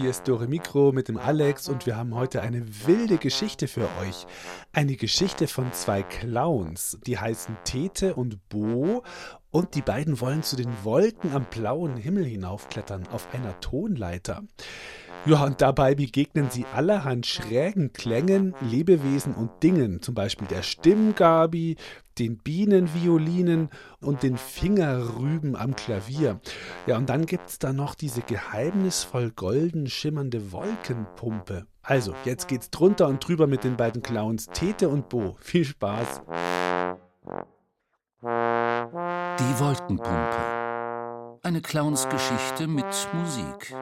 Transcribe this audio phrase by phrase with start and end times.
[0.00, 3.88] Hier ist Dore Mikro mit dem Alex und wir haben heute eine wilde Geschichte für
[4.00, 4.26] euch.
[4.72, 9.02] Eine Geschichte von zwei Clowns, die heißen Tete und Bo
[9.50, 14.42] und die beiden wollen zu den Wolken am blauen Himmel hinaufklettern auf einer Tonleiter.
[15.26, 21.76] Ja, und dabei begegnen sie allerhand schrägen Klängen, Lebewesen und Dingen, zum Beispiel der Stimmgabi,
[22.18, 23.70] den Bienenviolinen
[24.00, 26.40] und den Fingerrüben am Klavier.
[26.86, 31.64] Ja, und dann gibt's da noch diese geheimnisvoll golden schimmernde Wolkenpumpe.
[31.82, 35.36] Also, jetzt geht's drunter und drüber mit den beiden Clowns Tete und Bo.
[35.40, 36.20] Viel Spaß!
[38.20, 41.38] Die Wolkenpumpe.
[41.42, 43.74] Eine Clownsgeschichte mit Musik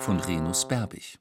[0.00, 1.18] von Renus Berbig.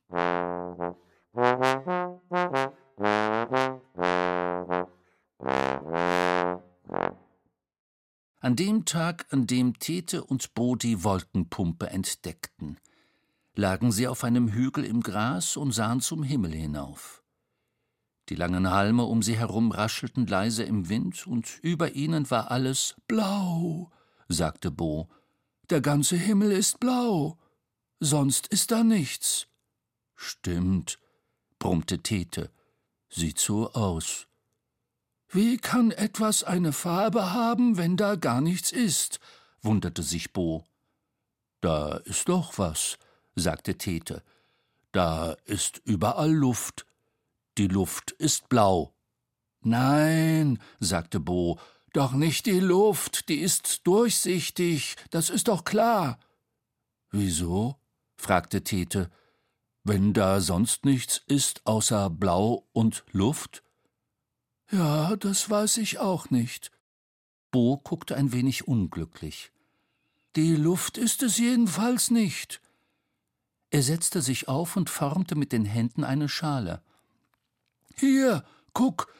[8.41, 12.77] An dem Tag, an dem Tete und Bo die Wolkenpumpe entdeckten,
[13.53, 17.22] lagen sie auf einem Hügel im Gras und sahen zum Himmel hinauf.
[18.30, 22.95] Die langen Halme um sie herum raschelten leise im Wind, und über ihnen war alles
[23.07, 23.91] blau,
[24.30, 25.09] sagte Bo.
[25.69, 27.38] Der ganze Himmel ist blau
[28.00, 29.47] sonst ist da nichts.
[30.16, 31.00] Stimmt,
[31.59, 32.52] brummte Tete.
[33.09, 34.28] Sieht so aus.
[35.30, 39.19] Wie kann etwas eine Farbe haben, wenn da gar nichts ist?
[39.61, 40.66] wunderte sich Bo.
[41.61, 42.97] Da ist doch was,
[43.36, 44.23] sagte Tete.
[44.91, 46.86] Da ist überall Luft.
[47.58, 48.94] Die Luft ist blau.
[49.61, 51.59] Nein, sagte Bo,
[51.94, 56.19] doch nicht die Luft, die ist durchsichtig, das ist doch klar.
[57.11, 57.78] Wieso?
[58.20, 59.09] Fragte Tete.
[59.84, 63.63] Wenn da sonst nichts ist außer Blau und Luft?
[64.72, 66.72] Ja, das weiß ich auch nicht.
[67.52, 69.52] Bo guckte ein wenig unglücklich.
[70.35, 72.62] Die Luft ist es jedenfalls nicht.
[73.72, 76.84] Er setzte sich auf und formte mit den Händen eine Schale.
[77.96, 78.44] Hier,
[78.74, 79.12] guck,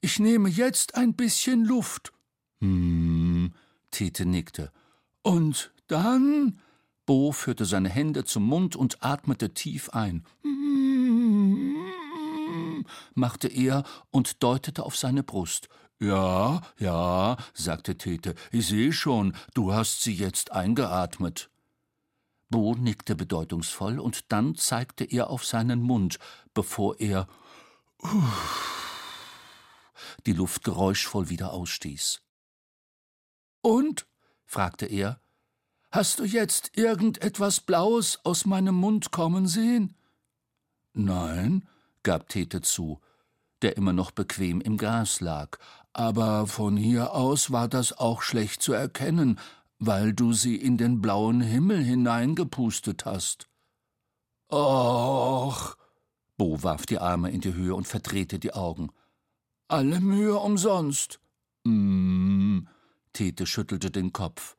[0.00, 2.12] ich nehme jetzt ein bisschen Luft.
[2.60, 3.52] Hm,
[3.90, 4.72] Tete nickte.
[5.22, 6.60] Und dann
[7.06, 10.26] Bo führte seine Hände zum Mund und atmete tief ein.
[13.14, 15.68] machte er und deutete auf seine Brust.
[15.98, 21.48] Ja, ja, sagte Tete, ich sehe schon, du hast sie jetzt eingeatmet.
[22.50, 26.18] Bo nickte bedeutungsvoll und dann zeigte er auf seinen Mund,
[26.54, 27.26] bevor er
[30.26, 32.20] die Luft geräuschvoll wieder ausstieß.
[33.62, 34.06] Und?
[34.44, 35.20] fragte er.
[35.96, 39.94] Hast du jetzt irgendetwas Blaues aus meinem Mund kommen sehen?
[40.92, 41.66] Nein,
[42.02, 43.00] gab Tete zu,
[43.62, 45.56] der immer noch bequem im Gras lag,
[45.94, 49.40] aber von hier aus war das auch schlecht zu erkennen,
[49.78, 53.48] weil du sie in den blauen Himmel hineingepustet hast.
[54.52, 55.78] Och,
[56.36, 58.90] Bo warf die Arme in die Höhe und verdrehte die Augen.
[59.66, 61.20] Alle Mühe umsonst.
[61.64, 62.64] Mm,
[63.14, 64.55] Tete schüttelte den Kopf.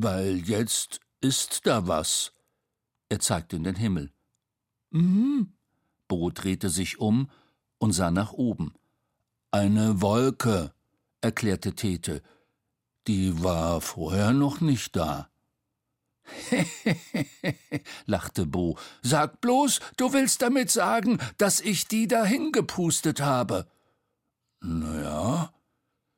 [0.00, 2.32] Weil jetzt ist da was.
[3.08, 4.12] Er zeigte in den Himmel.
[4.90, 5.54] Mhm.
[6.06, 7.28] Bo drehte sich um
[7.78, 8.74] und sah nach oben.
[9.50, 10.72] Eine Wolke,
[11.20, 12.22] erklärte Tete.
[13.08, 15.30] Die war vorher noch nicht da.
[18.06, 18.78] lachte Bo.
[19.02, 23.66] Sag bloß, du willst damit sagen, dass ich die dahin gepustet habe.
[24.60, 25.52] Na ja.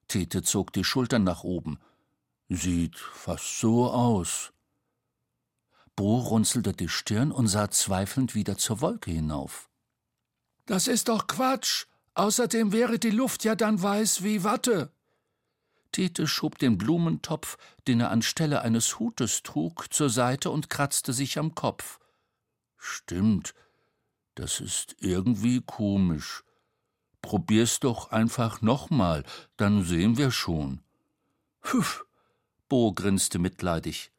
[0.06, 1.78] Tete zog die Schultern nach oben.
[2.52, 4.52] Sieht fast so aus.
[5.94, 9.70] Bo runzelte die Stirn und sah zweifelnd wieder zur Wolke hinauf.
[10.66, 11.86] Das ist doch Quatsch.
[12.14, 14.92] Außerdem wäre die Luft ja dann weiß wie Watte.
[15.92, 21.38] Tete schob den Blumentopf, den er anstelle eines Hutes trug, zur Seite und kratzte sich
[21.38, 22.00] am Kopf.
[22.76, 23.54] Stimmt,
[24.34, 26.42] das ist irgendwie komisch.
[27.22, 29.22] Probier's doch einfach nochmal,
[29.56, 30.80] dann sehen wir schon.
[31.62, 32.04] Pfiff,
[32.70, 34.12] Bo grinste mitleidig.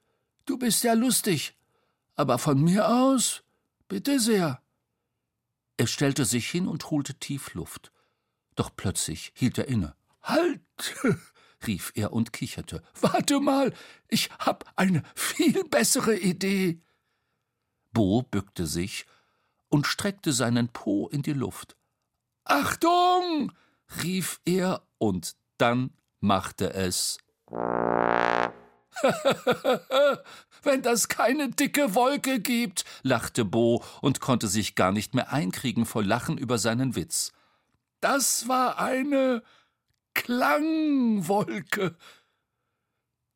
[0.45, 1.57] Du bist ja lustig,
[2.15, 3.43] aber von mir aus,
[3.87, 4.61] bitte sehr.
[5.77, 7.93] Er stellte sich hin und holte tief Luft.
[8.55, 9.95] Doch plötzlich hielt er inne.
[10.21, 10.61] Halt!
[11.65, 12.83] rief er und kicherte.
[12.99, 13.73] Warte mal,
[14.09, 16.81] ich hab eine viel bessere Idee.
[17.93, 19.05] Bo bückte sich
[19.69, 21.77] und streckte seinen Po in die Luft.
[22.43, 23.53] Achtung!
[24.03, 27.17] rief er, und Dann machte es.
[30.63, 35.85] Wenn das keine dicke Wolke gibt, lachte Bo und konnte sich gar nicht mehr einkriegen
[35.85, 37.31] vor Lachen über seinen Witz.
[37.99, 39.43] Das war eine
[40.13, 41.95] Klangwolke.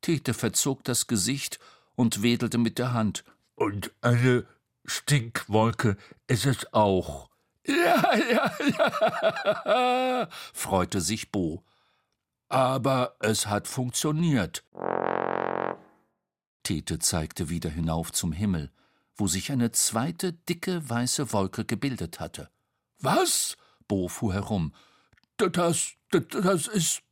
[0.02, 1.58] Tete verzog das Gesicht
[1.96, 3.24] und wedelte mit der Hand.
[3.54, 4.46] Und eine
[4.84, 5.96] Stinkwolke
[6.28, 7.28] ist es auch.
[7.66, 11.64] Ja, ja, ja, freute sich Bo.
[12.48, 14.62] Aber es hat funktioniert.
[16.66, 18.72] Tete zeigte wieder hinauf zum Himmel,
[19.14, 22.50] wo sich eine zweite dicke weiße Wolke gebildet hatte.
[22.98, 23.56] Was?
[23.86, 24.74] Bo fuhr herum.
[25.36, 27.02] Das, das, das ist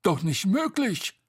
[0.00, 1.20] doch nicht möglich.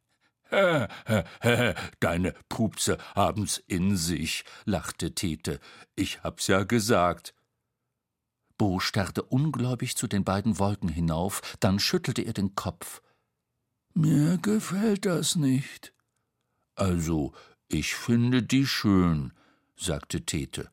[2.00, 5.60] Deine Pupse haben's in sich, lachte Tete.
[5.98, 7.34] Ich hab's ja gesagt.
[8.58, 13.02] Bo starrte ungläubig zu den beiden Wolken hinauf, dann schüttelte er den Kopf.
[13.94, 15.94] Mir gefällt das nicht.
[16.76, 17.34] Also,
[17.68, 19.34] ich finde die schön,
[19.76, 20.70] sagte Tete.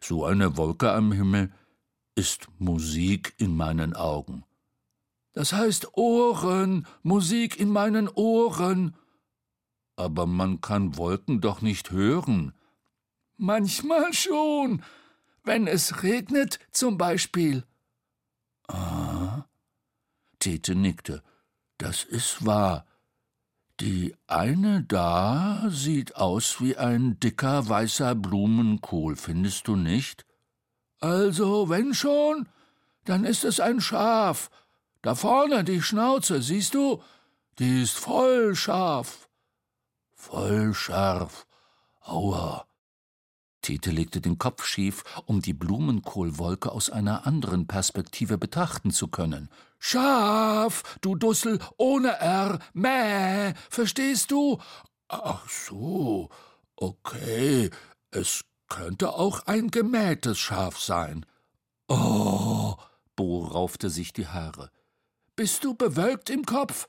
[0.00, 1.52] So eine Wolke am Himmel
[2.14, 4.44] ist Musik in meinen Augen.
[5.32, 8.96] Das heißt Ohren, Musik in meinen Ohren.
[9.96, 12.52] Aber man kann Wolken doch nicht hören.
[13.36, 14.82] Manchmal schon,
[15.44, 17.64] wenn es regnet zum Beispiel.
[18.68, 19.44] Ah.
[20.38, 21.22] Tete nickte.
[21.78, 22.86] Das ist wahr.
[23.82, 30.24] Die eine da sieht aus wie ein dicker weißer Blumenkohl, findest du nicht?
[31.00, 32.48] Also, wenn schon,
[33.06, 34.50] dann ist es ein Schaf.
[35.02, 37.02] Da vorne die Schnauze, siehst du?
[37.58, 39.28] Die ist voll scharf.
[40.14, 41.48] Voll scharf.
[42.02, 42.64] Aua.
[43.62, 49.48] Tete legte den Kopf schief, um die Blumenkohlwolke aus einer anderen Perspektive betrachten zu können.
[49.78, 54.58] Schaf, du Dussel, ohne R, mäh, verstehst du?
[55.08, 56.28] Ach so,
[56.76, 57.70] okay,
[58.10, 61.24] es könnte auch ein gemähtes Schaf sein.
[61.88, 62.74] Oh,
[63.16, 64.70] Bo raufte sich die Haare.
[65.36, 66.88] Bist du bewölkt im Kopf?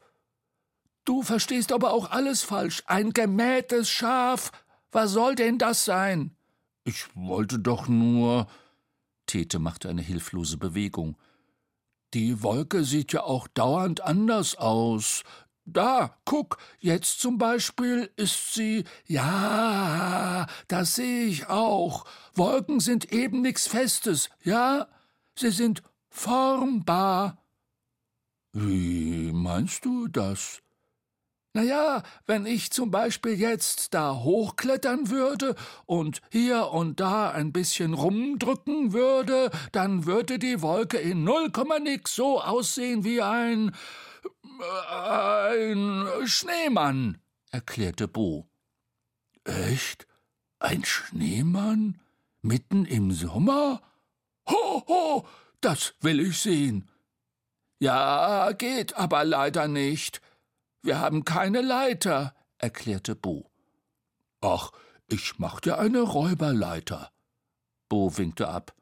[1.06, 2.84] Du verstehst aber auch alles falsch.
[2.86, 4.52] Ein gemähtes Schaf.
[4.92, 6.36] Was soll denn das sein?
[6.84, 8.48] Ich wollte doch nur.
[9.26, 11.18] Tete machte eine hilflose Bewegung.
[12.14, 15.24] Die Wolke sieht ja auch dauernd anders aus.
[15.66, 18.84] Da, guck, jetzt zum Beispiel ist sie.
[19.08, 22.06] Ja, das sehe ich auch.
[22.34, 24.88] Wolken sind eben nichts Festes, ja?
[25.36, 27.42] Sie sind formbar.
[28.52, 30.63] Wie meinst du das?
[31.56, 35.56] Na ja, wenn ich zum Beispiel jetzt da hochklettern würde
[35.86, 41.78] und hier und da ein bisschen rumdrücken würde, dann würde die Wolke in null Komma
[41.78, 43.72] nix so aussehen wie ein
[44.90, 47.20] ein Schneemann,
[47.52, 48.48] erklärte Bo.
[49.44, 50.08] Echt?
[50.60, 52.00] Ein Schneemann?
[52.42, 53.82] Mitten im Sommer?
[54.50, 55.28] Ho, ho,
[55.62, 56.90] das will ich sehen.
[57.80, 60.22] Ja, geht aber leider nicht.
[60.84, 63.50] Wir haben keine Leiter, erklärte Bo.
[64.42, 64.72] Ach,
[65.08, 67.10] ich mach dir eine Räuberleiter.
[67.88, 68.76] Bo winkte ab.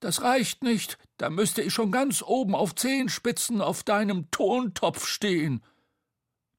[0.00, 5.62] Das reicht nicht, da müsste ich schon ganz oben auf Zehenspitzen auf deinem Tontopf stehen.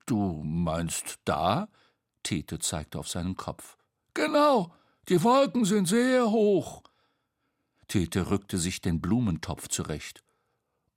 [0.08, 1.70] Du meinst da?
[2.24, 3.78] Tete zeigte auf seinen Kopf.
[4.16, 4.74] Genau,
[5.10, 6.82] die Wolken sind sehr hoch.
[7.88, 10.24] Tete rückte sich den Blumentopf zurecht.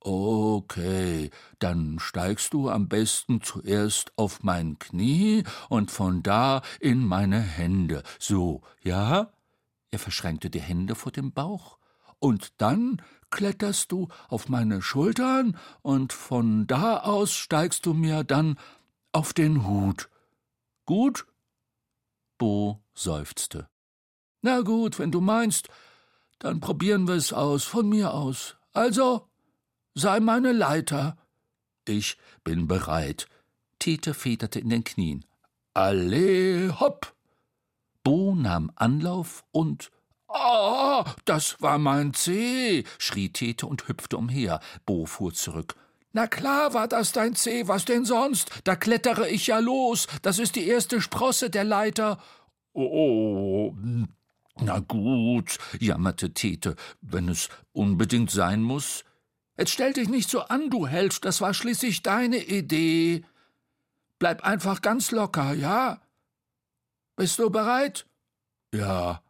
[0.07, 7.39] Okay, dann steigst du am besten zuerst auf mein Knie und von da in meine
[7.39, 8.03] Hände.
[8.19, 9.31] So, ja?
[9.89, 11.79] Er verschränkte die Hände vor dem Bauch.
[12.19, 18.59] Und dann kletterst du auf meine Schultern und von da aus steigst du mir dann
[19.11, 20.07] auf den Hut.
[20.85, 21.25] Gut?
[22.37, 23.69] Bo seufzte.
[24.43, 25.67] Na gut, wenn du meinst,
[26.37, 28.55] dann probieren wir es aus, von mir aus.
[28.71, 29.27] Also,
[29.95, 31.17] sei meine Leiter.
[31.87, 33.27] Ich bin bereit.
[33.79, 35.25] Tete federte in den Knien.
[35.73, 37.13] Alle hopp!
[38.03, 39.91] Bo nahm Anlauf und
[40.27, 44.59] Ah, oh, das war mein Zeh, schrie Tete und hüpfte umher.
[44.85, 45.75] Bo fuhr zurück.
[46.11, 48.49] Na klar war das dein Zeh, was denn sonst?
[48.65, 50.07] Da klettere ich ja los.
[50.23, 52.19] Das ist die erste Sprosse der Leiter.
[52.73, 53.73] Oh,
[54.59, 59.05] na gut, jammerte Tete, wenn es unbedingt sein muss.
[59.57, 63.23] Jetzt stell dich nicht so an, du Held, das war schließlich deine Idee.
[64.19, 66.01] Bleib einfach ganz locker, ja?
[67.15, 68.05] Bist du bereit?
[68.73, 69.23] Ja.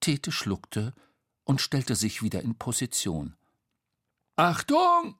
[0.00, 0.94] Tete schluckte
[1.44, 3.36] und stellte sich wieder in Position.
[4.36, 5.16] Achtung!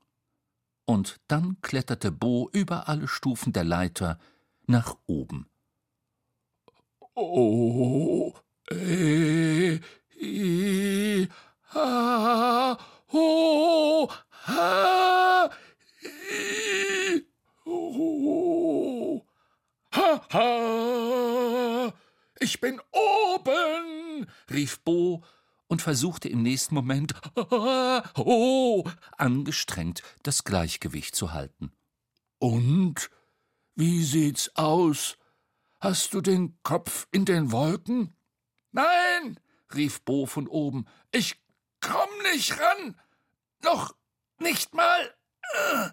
[0.85, 4.19] Und dann kletterte Bo über alle Stufen der Leiter
[4.67, 5.49] nach oben.
[7.15, 8.35] Oh,
[8.71, 9.79] eh,
[10.21, 11.29] i,
[11.75, 12.79] ha,
[13.13, 14.11] ho,
[14.47, 15.51] ha,
[16.03, 17.27] i,
[17.65, 19.27] ho,
[19.93, 21.93] ha, ha.
[22.41, 25.23] Ich bin oben, rief Bo
[25.69, 27.15] und versuchte im nächsten Moment
[28.17, 28.85] oh,
[29.19, 31.73] angestrengt das Gleichgewicht zu halten.
[32.39, 33.11] Und
[33.75, 35.19] wie sieht's aus?
[35.81, 38.15] Hast du den Kopf in den Wolken?
[38.71, 39.39] Nein,
[39.75, 40.87] rief Bo von oben.
[41.11, 41.41] Ich
[41.81, 43.01] komm nicht ran.
[43.63, 43.95] Noch
[44.39, 45.15] nicht mal.
[45.55, 45.91] Äh,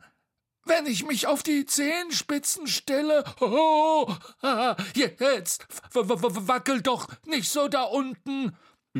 [0.66, 3.24] wenn ich mich auf die Zehenspitzen stelle.
[3.42, 4.16] Oh,
[4.96, 8.56] jetzt wackel doch nicht so da unten.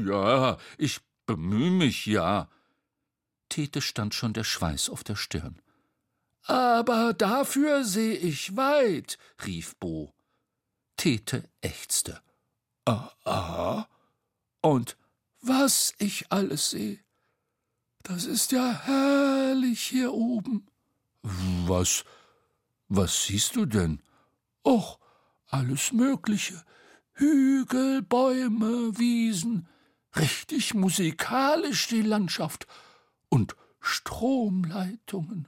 [0.06, 2.50] Ja, ich bemühe mich ja.
[3.50, 5.62] Tete stand schon der Schweiß auf der Stirn.
[6.44, 10.14] Aber dafür seh ich weit, rief Bo.
[10.98, 12.22] Tete ächzte.
[12.86, 13.88] Aha.
[14.62, 14.98] Und
[15.42, 17.00] was ich alles seh.
[18.04, 20.66] Das ist ja herrlich hier oben.
[21.22, 22.04] Was,
[22.88, 24.02] was siehst du denn?
[24.66, 25.00] Och,
[25.48, 26.64] alles Mögliche.
[27.14, 29.68] Hügel, Bäume, Wiesen,
[30.18, 32.68] richtig musikalisch die Landschaft
[33.30, 35.48] und Stromleitungen.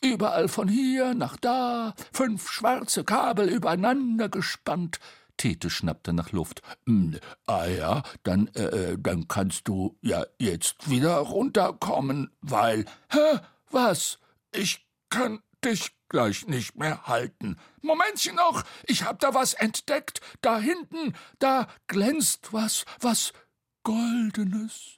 [0.00, 5.00] Überall von hier nach da, fünf schwarze Kabel übereinander gespannt.
[5.36, 6.62] Tete schnappte nach Luft.
[6.86, 12.84] Hm, ah ja, dann, äh, dann kannst du ja jetzt wieder runterkommen, weil.
[13.10, 13.40] Hä?
[13.70, 14.18] Was?
[14.52, 17.56] Ich kann dich gleich nicht mehr halten.
[17.80, 20.20] Momentchen noch, ich hab da was entdeckt.
[20.42, 23.32] Da hinten, da glänzt was, was
[23.84, 24.96] Goldenes.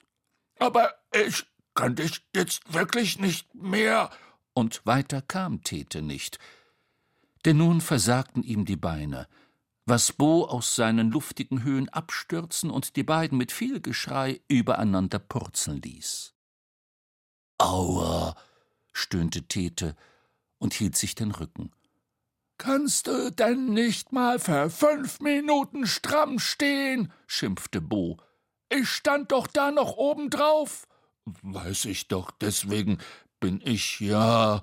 [0.59, 4.09] Aber ich kann dich jetzt wirklich nicht mehr.
[4.53, 6.39] Und weiter kam Tete nicht.
[7.45, 9.27] Denn nun versagten ihm die Beine,
[9.85, 15.81] was Bo aus seinen luftigen Höhen abstürzen und die beiden mit viel Geschrei übereinander purzeln
[15.81, 16.33] ließ.
[17.59, 18.35] Aua,
[18.91, 19.95] stöhnte Tete
[20.57, 21.71] und hielt sich den Rücken.
[22.57, 27.13] Kannst du denn nicht mal für fünf Minuten stramm stehen?
[27.27, 28.17] schimpfte Bo.
[28.69, 30.87] Ich stand doch da noch oben drauf.
[31.41, 32.97] Weiß ich doch, deswegen
[33.39, 34.61] bin ich ja.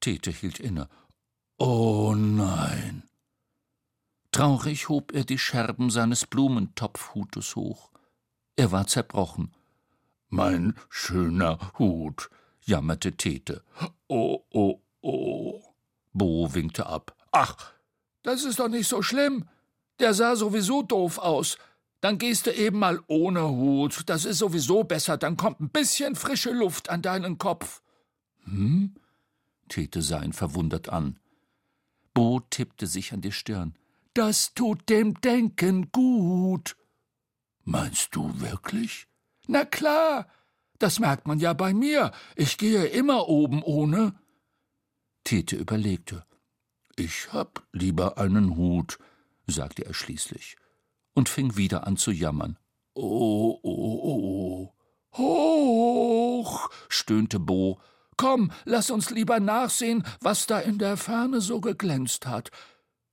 [0.00, 0.88] Tete hielt inne.
[1.58, 3.02] Oh nein.
[4.32, 7.90] Traurig hob er die Scherben seines Blumentopfhutes hoch.
[8.56, 9.52] Er war zerbrochen.
[10.28, 12.30] Mein schöner Hut,
[12.60, 13.64] jammerte Tete.
[14.08, 15.62] Oh, oh, oh.
[16.12, 17.16] Bo winkte ab.
[17.32, 17.56] Ach,
[18.22, 19.48] das ist doch nicht so schlimm.
[20.00, 21.58] Der sah sowieso doof aus.
[22.00, 24.02] Dann gehst du eben mal ohne Hut.
[24.06, 25.16] Das ist sowieso besser.
[25.16, 27.82] Dann kommt ein bisschen frische Luft an deinen Kopf.
[28.44, 28.94] Hm?
[29.68, 31.18] Tete sah ihn verwundert an.
[32.14, 33.74] Bo tippte sich an die Stirn.
[34.14, 36.76] Das tut dem Denken gut.
[37.64, 39.08] Meinst du wirklich?
[39.46, 40.28] Na klar.
[40.78, 42.12] Das merkt man ja bei mir.
[42.36, 44.14] Ich gehe immer oben ohne.
[45.24, 46.24] Tete überlegte.
[46.96, 48.98] Ich hab lieber einen Hut,
[49.46, 50.56] sagte er schließlich
[51.18, 52.56] und fing wieder an zu jammern.
[52.94, 54.74] Oh, oh, oh.
[55.16, 57.80] Hoch, stöhnte Bo.
[58.16, 62.50] Komm, lass uns lieber nachsehen, was da in der Ferne so geglänzt hat.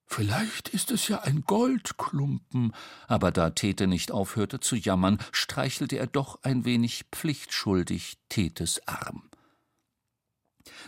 [0.05, 2.73] Vielleicht ist es ja ein Goldklumpen.
[3.07, 9.31] Aber da Tete nicht aufhörte zu jammern, streichelte er doch ein wenig pflichtschuldig Tetes Arm.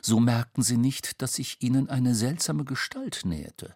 [0.04, 3.76] So merkten sie nicht, dass sich ihnen eine seltsame Gestalt näherte.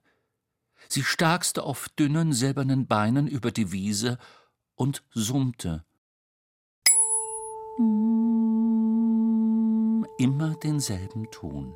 [0.88, 4.18] Sie starkste auf dünnen, silbernen Beinen über die Wiese
[4.76, 5.86] und summte.
[10.18, 11.76] Immer denselben Ton.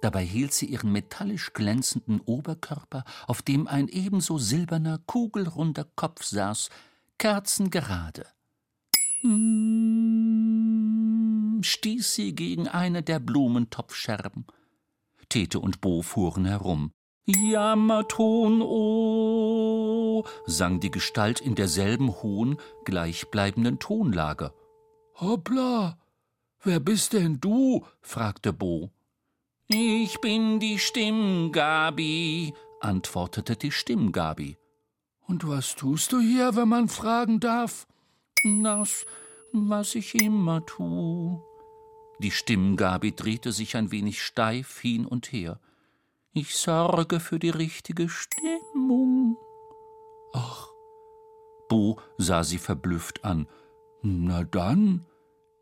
[0.00, 6.68] Dabei hielt sie ihren metallisch glänzenden Oberkörper, auf dem ein ebenso silberner, kugelrunder Kopf saß,
[7.18, 8.26] kerzengerade.
[11.62, 14.46] stieß sie gegen eine der Blumentopfscherben.
[15.28, 16.92] Tete und Bo fuhren herum.
[17.26, 24.52] Jammerton, oh, sang die Gestalt in derselben hohen, gleichbleibenden Tonlage.
[25.14, 25.98] Hoppla,
[26.62, 27.86] wer bist denn du?
[28.02, 28.90] fragte Bo.
[29.68, 34.58] Ich bin die Stimmgabi, antwortete die Stimmgabi.
[35.26, 37.86] Und was tust du hier, wenn man fragen darf?
[38.62, 39.06] Das,
[39.52, 41.40] was ich immer tu.
[42.18, 45.58] Die Stimmgabi drehte sich ein wenig steif hin und her.
[46.34, 49.36] Ich sorge für die richtige Stimmung.
[50.32, 50.68] Ach.
[51.68, 53.46] Bo sah sie verblüfft an.
[54.02, 55.06] Na dann,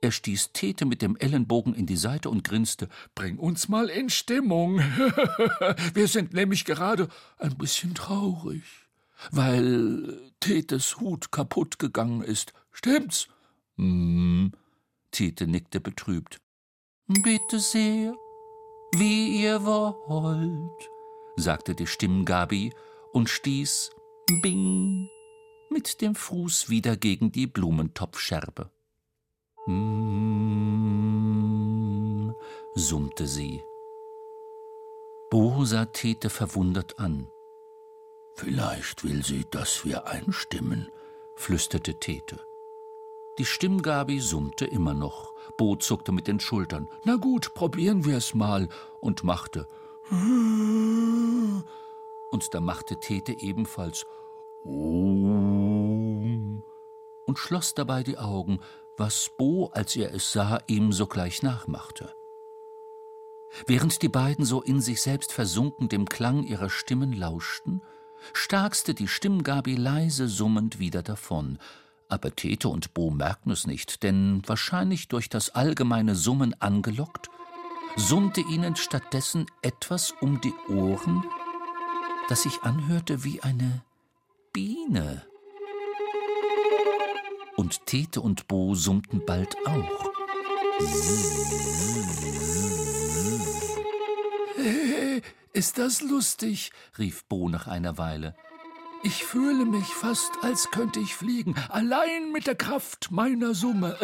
[0.01, 2.89] Er stieß Tete mit dem Ellenbogen in die Seite und grinste.
[3.15, 4.79] Bring uns mal in Stimmung.
[5.95, 8.65] Wir sind nämlich gerade ein bisschen traurig,
[9.31, 12.53] weil Tetes Hut kaputt gegangen ist.
[12.73, 13.29] Stimmt's?
[13.77, 14.51] Hm.
[15.13, 16.41] Tete nickte betrübt.
[17.07, 18.15] Bitte sehr,
[18.95, 20.91] wie ihr wollt,
[21.37, 22.73] sagte die Stimmgabi
[23.13, 23.91] und stieß
[24.43, 25.09] Bing
[25.71, 28.71] mit dem Fuß wieder gegen die Blumentopfscherbe.
[29.67, 30.93] Mm,
[32.75, 33.63] summte sie.
[35.31, 37.27] Bo sah Tete verwundert an.
[38.35, 40.89] Vielleicht will sie, dass wir einstimmen,
[41.37, 42.41] flüsterte Tete.
[43.39, 45.33] Die Stimmgabi summte immer noch.
[45.57, 46.89] Bo zuckte mit den Schultern.
[47.05, 48.69] Na gut, probieren wir es mal.
[49.01, 49.67] Und machte.
[52.31, 54.05] Und da machte Tete ebenfalls.
[54.65, 56.63] Und
[57.37, 58.61] schloss dabei die Augen,
[58.97, 62.15] was Bo, als er es sah, ihm sogleich nachmachte.
[63.67, 67.83] Während die beiden so in sich selbst versunken dem Klang ihrer Stimmen lauschten,
[68.33, 71.59] starkste die Stimmgabi leise summend wieder davon,
[72.13, 77.31] aber Tete und Bo merkten es nicht, denn wahrscheinlich durch das allgemeine Summen angelockt,
[77.97, 81.25] summte ihnen stattdessen etwas um die Ohren,
[82.29, 83.83] das sich anhörte wie eine
[84.53, 85.25] Biene
[87.57, 90.11] und Tete und Bo summten bald auch.
[95.53, 96.73] Ist das lustig?
[96.99, 98.35] rief Bo nach einer Weile.
[99.05, 103.97] Ich fühle mich fast, als könnte ich fliegen, allein mit der Kraft meiner Summe.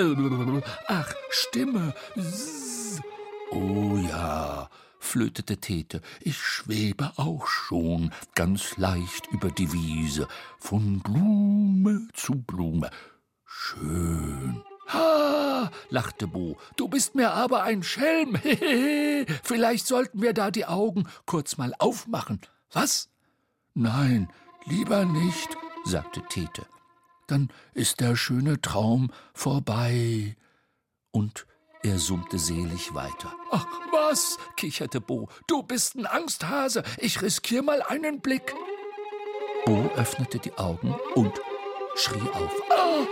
[0.89, 1.95] Ach, Stimme.
[3.51, 10.27] Oh ja, flötete Tete, ich schwebe auch schon ganz leicht über die Wiese,
[10.59, 12.91] von Blume zu Blume.
[13.45, 14.65] Schön.
[14.89, 18.37] Ha, lachte Bo, du bist mir aber ein Schelm.
[19.45, 22.41] Vielleicht sollten wir da die Augen kurz mal aufmachen.
[22.73, 23.11] Was?
[23.75, 24.29] Nein,
[24.69, 26.67] lieber nicht, sagte Tete.
[27.27, 30.37] Dann ist der schöne Traum vorbei.
[31.11, 31.47] Und
[31.83, 33.35] er summte selig weiter.
[33.51, 34.37] Ach, was?
[34.57, 35.29] kicherte Bo.
[35.47, 36.83] Du bist ein Angsthase.
[36.97, 38.55] Ich riskier mal einen Blick.
[39.65, 41.33] Bo öffnete die Augen und
[41.95, 42.63] schrie auf.
[42.71, 43.07] Ah,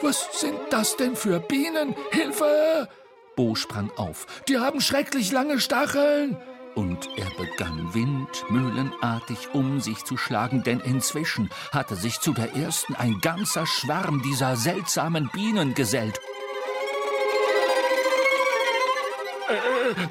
[0.00, 1.94] was sind das denn für Bienen?
[2.10, 2.88] Hilfe!
[3.36, 4.26] Bo sprang auf.
[4.48, 6.36] Die haben schrecklich lange Stacheln.
[6.74, 12.94] Und er begann windmühlenartig um sich zu schlagen, denn inzwischen hatte sich zu der ersten
[12.96, 16.20] ein ganzer Schwarm dieser seltsamen Bienen gesellt.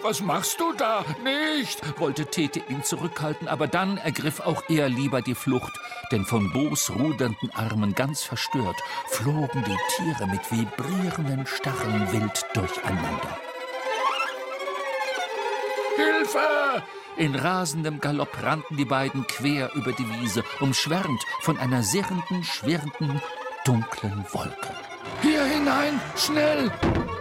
[0.01, 1.03] Was machst du da?
[1.23, 1.99] Nicht!
[1.99, 5.79] wollte Tete ihn zurückhalten, aber dann ergriff auch er lieber die Flucht,
[6.11, 13.52] denn von Bos rudernden Armen ganz verstört flogen die Tiere mit vibrierenden Stacheln wild durcheinander.
[15.95, 16.83] Hilfe!
[17.17, 23.21] In rasendem Galopp rannten die beiden quer über die Wiese, umschwärmt von einer sirrenden, schwirrenden,
[23.65, 24.73] dunklen Wolke.
[25.21, 26.71] Hier hinein, schnell!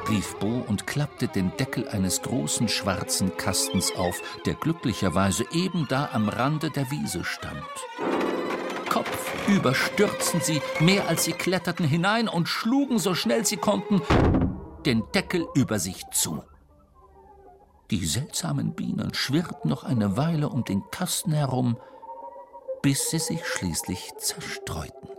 [0.09, 6.09] rief Bo und klappte den Deckel eines großen schwarzen Kastens auf, der glücklicherweise eben da
[6.13, 7.63] am Rande der Wiese stand.
[8.89, 14.03] Kopfüber stürzten sie, mehr als sie kletterten, hinein und schlugen so schnell sie konnten
[14.85, 16.43] den Deckel über sich zu.
[17.93, 21.77] Die seltsamen Bienen schwirrten noch eine Weile um den Kasten herum,
[22.81, 25.11] bis sie sich schließlich zerstreuten.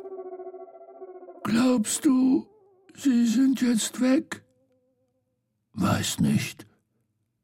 [1.43, 2.47] Glaubst du,
[2.95, 4.43] sie sind jetzt weg?
[5.73, 6.65] Weiß nicht.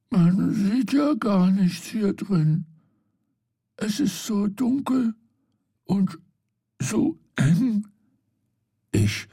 [0.09, 2.65] Man sieht ja gar nichts hier drin.
[3.77, 5.13] Es ist so dunkel
[5.85, 6.17] und
[6.79, 7.87] so eng.
[8.91, 9.27] Ich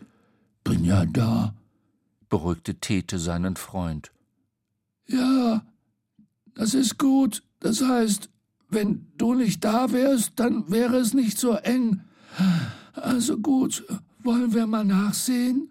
[0.62, 1.54] bin ja da,
[2.28, 4.12] beruhigte Tete seinen Freund.
[5.06, 5.64] Ja,
[6.56, 7.42] das ist gut.
[7.60, 8.28] Das heißt,
[8.68, 12.00] wenn du nicht da wärst, dann wäre es nicht so eng.
[12.94, 13.84] Also gut,
[14.24, 15.70] wollen wir mal nachsehen?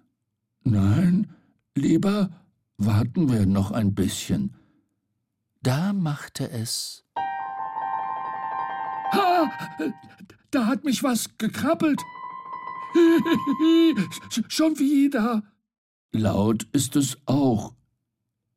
[0.63, 1.33] Nein,
[1.75, 2.29] lieber
[2.77, 4.55] warten wir noch ein bisschen.
[5.61, 7.03] Da machte es.
[9.11, 9.51] Ha!
[10.51, 12.01] Da hat mich was gekrabbelt.
[14.47, 15.43] Schon wieder.
[16.11, 17.73] Laut ist es auch.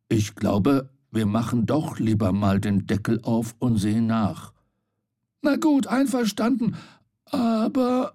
[0.08, 4.52] Ich glaube, wir machen doch lieber mal den Deckel auf und sehen nach.
[5.42, 6.76] Na gut, einverstanden.
[7.24, 8.14] Aber.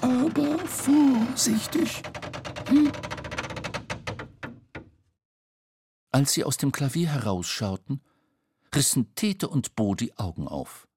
[0.00, 2.02] aber vorsichtig.
[2.68, 2.90] Hm?
[6.10, 8.00] Als sie aus dem Klavier herausschauten,
[8.74, 10.88] rissen Tete und Bo die Augen auf.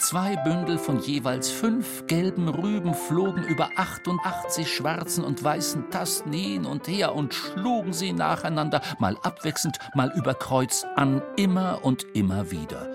[0.00, 6.64] Zwei Bündel von jeweils fünf gelben Rüben flogen über 88 schwarzen und weißen Tasten hin
[6.64, 12.50] und her und schlugen sie nacheinander, mal abwechselnd, mal über Kreuz an, immer und immer
[12.50, 12.88] wieder.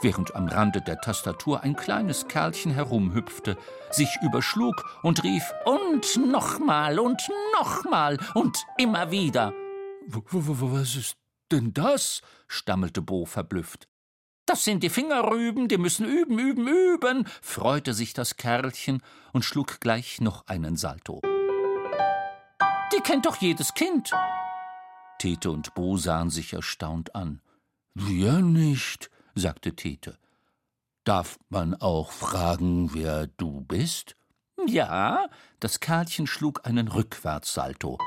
[0.00, 3.56] Während am Rande der Tastatur ein kleines Kerlchen herumhüpfte,
[3.92, 4.74] sich überschlug
[5.04, 7.22] und rief Und nochmal und
[7.56, 9.52] nochmal und immer wieder.
[10.08, 11.14] Was ist
[11.52, 12.20] denn das?
[12.48, 13.91] stammelte Bo verblüfft.
[14.46, 19.02] Das sind die Fingerrüben, die müssen üben, üben, üben, freute sich das Kerlchen
[19.32, 21.20] und schlug gleich noch einen Salto.
[22.92, 24.12] Die kennt doch jedes Kind.
[25.18, 27.40] Tete und Bo sahen sich erstaunt an.
[27.94, 30.18] Wir nicht, sagte Tete.
[31.04, 34.16] Darf man auch fragen, wer du bist?
[34.66, 35.26] Ja,
[35.60, 37.98] das Kerlchen schlug einen Rückwärtssalto.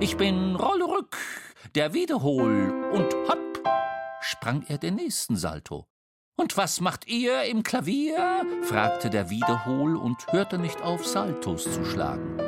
[0.00, 1.16] Ich bin Rollerück,
[1.74, 3.47] der Wiederhol und hopp
[4.20, 5.86] sprang er den nächsten Salto.
[6.36, 8.46] Und was macht ihr im Klavier?
[8.62, 12.38] fragte der Wiederhol und hörte nicht auf, Saltos zu schlagen.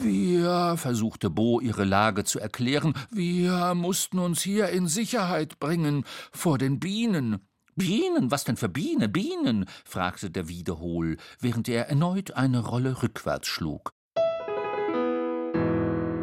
[0.00, 6.58] Wir, versuchte Bo ihre Lage zu erklären, wir mussten uns hier in Sicherheit bringen vor
[6.58, 7.46] den Bienen.
[7.76, 8.30] Bienen?
[8.30, 9.08] Was denn für Biene?
[9.08, 9.66] Bienen?
[9.84, 13.92] fragte der Wiederhol, während er erneut eine Rolle rückwärts schlug.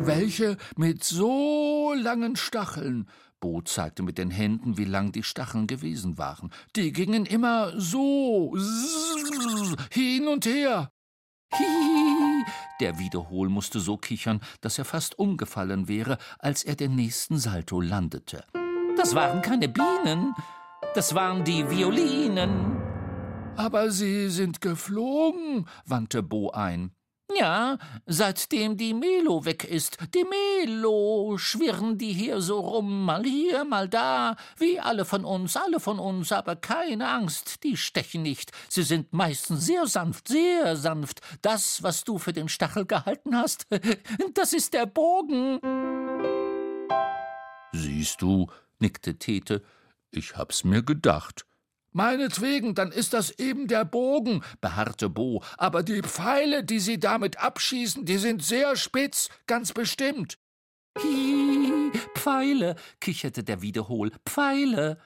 [0.07, 3.09] Welche mit so langen Stacheln.
[3.39, 6.49] Bo zeigte mit den Händen, wie lang die Stacheln gewesen waren.
[6.75, 8.57] Die gingen immer so
[9.91, 10.89] hin und her.
[11.53, 12.45] Hihihi.
[12.79, 17.81] Der Wiederhol musste so kichern, dass er fast umgefallen wäre, als er den nächsten Salto
[17.81, 18.43] landete.
[18.95, 20.33] Das waren keine Bienen,
[20.95, 22.77] das waren die Violinen.
[23.55, 26.91] Aber sie sind geflogen, wandte Bo ein.
[27.35, 29.97] Ja, seitdem die Melo weg ist.
[30.13, 35.57] Die Melo schwirren die hier so rum, mal hier, mal da, wie alle von uns,
[35.57, 38.51] alle von uns, aber keine Angst, die stechen nicht.
[38.69, 41.19] Sie sind meistens sehr sanft, sehr sanft.
[41.41, 43.67] Das, was du für den Stachel gehalten hast,
[44.33, 45.59] das ist der Bogen.
[47.73, 48.47] Siehst du,
[48.79, 49.63] nickte Tete,
[50.11, 51.45] ich hab's mir gedacht.
[51.91, 57.39] Meinetwegen, dann ist das eben der Bogen, beharrte Bo, aber die Pfeile, die Sie damit
[57.39, 60.37] abschießen, die sind sehr spitz, ganz bestimmt.
[60.97, 64.99] Hi, Pfeile, kicherte der Wiederhol, Pfeile.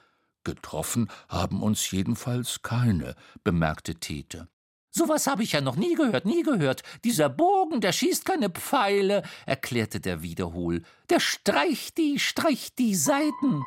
[0.44, 3.14] Getroffen haben uns jedenfalls keine,
[3.44, 4.48] bemerkte Tete.
[4.90, 6.82] Sowas habe ich ja noch nie gehört, nie gehört.
[7.04, 10.82] Dieser Bogen, der schießt keine Pfeile, erklärte der Wiederhol.
[11.08, 13.62] Der streicht die, streicht die Seiten.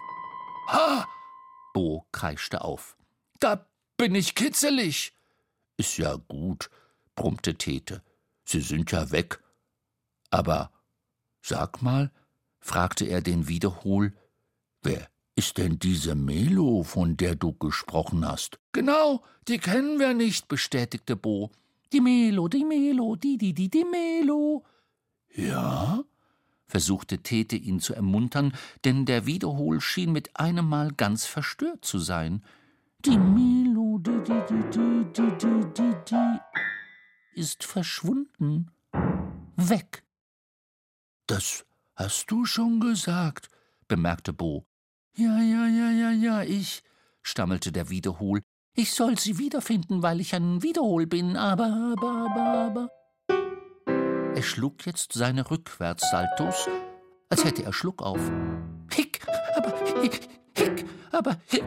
[0.67, 1.07] Ha!
[1.73, 2.95] Bo kreischte auf.
[3.45, 3.63] Da
[3.95, 5.13] bin ich kitzelig.
[5.77, 6.71] Ist ja gut,
[7.13, 8.01] brummte Tete.
[8.43, 9.39] Sie sind ja weg.
[10.31, 10.71] Aber
[11.43, 12.11] sag mal,
[12.59, 14.13] fragte er den Wiederhol,
[14.81, 18.57] wer ist denn diese Melo, von der du gesprochen hast?
[18.71, 21.51] Genau, die kennen wir nicht, bestätigte Bo.
[21.93, 24.65] Die Melo, die Melo, die, die, die, die Melo.
[25.35, 26.03] Ja?
[26.65, 28.53] versuchte Tete ihn zu ermuntern,
[28.85, 32.41] denn der Wiederhol schien mit einem Mal ganz verstört zu sein.
[33.05, 35.37] Die Melodie die, die, die,
[35.75, 38.71] die, die, ist verschwunden.
[39.55, 40.03] Weg.
[41.27, 41.65] Das
[41.95, 43.49] hast du schon gesagt,
[43.87, 44.65] bemerkte Bo.
[45.15, 46.81] Ja, ja, ja, ja, ja, ich,
[47.21, 48.41] stammelte der Wiederhol.
[48.73, 52.89] Ich soll sie wiederfinden, weil ich ein Wiederhol bin, aber, aber, aber,
[53.27, 54.35] aber.
[54.35, 56.67] Er schlug jetzt seine Rückwärtssaltos,
[57.29, 58.31] als hätte er Schluck auf.
[58.91, 59.21] Hick,
[59.55, 61.63] aber, hick, hick, aber, hick.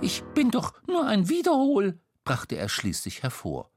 [0.00, 3.70] Ich bin doch nur ein Wiederhol, brachte er schließlich hervor.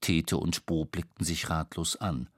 [0.00, 2.30] Tete und Bo blickten sich ratlos an.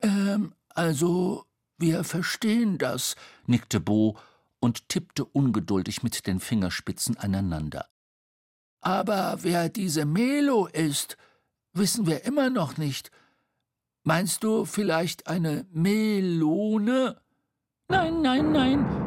[0.00, 1.44] Ähm, also,
[1.76, 3.16] wir verstehen das,
[3.46, 4.16] nickte Bo
[4.60, 7.86] und tippte ungeduldig mit den Fingerspitzen aneinander.
[8.80, 11.18] Aber wer diese Melo ist,
[11.74, 13.10] wissen wir immer noch nicht.
[14.04, 17.20] Meinst du vielleicht eine Melone?
[17.88, 19.03] Nein, nein, nein,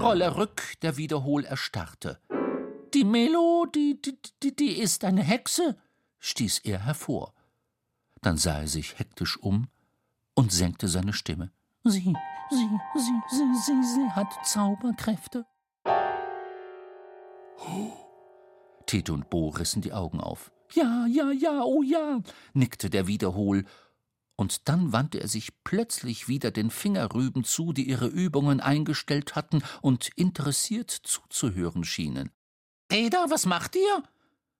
[0.00, 2.18] Roller rück, der Wiederhol erstarrte.
[2.94, 5.76] Die Melo, die, die, die ist eine Hexe,
[6.18, 7.34] stieß er hervor.
[8.22, 9.68] Dann sah er sich hektisch um
[10.34, 11.52] und senkte seine Stimme.
[11.84, 12.14] Sie,
[12.50, 15.44] sie, sie, sie, sie, sie hat Zauberkräfte.
[18.86, 20.50] Tete und Bo rissen die Augen auf.
[20.72, 22.20] Ja, ja, ja, oh ja,
[22.54, 23.64] nickte der Wiederhol
[24.40, 29.62] und dann wandte er sich plötzlich wieder den Fingerrüben zu, die ihre Übungen eingestellt hatten
[29.82, 32.30] und interessiert zuzuhören schienen.
[32.90, 34.02] Eda, was macht ihr?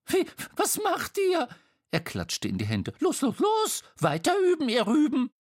[0.05, 1.49] Wie, was macht ihr?
[1.93, 2.93] Er klatschte in die Hände.
[2.99, 3.83] Los, los, los!
[3.99, 5.31] Weiter üben, ihr Rüben!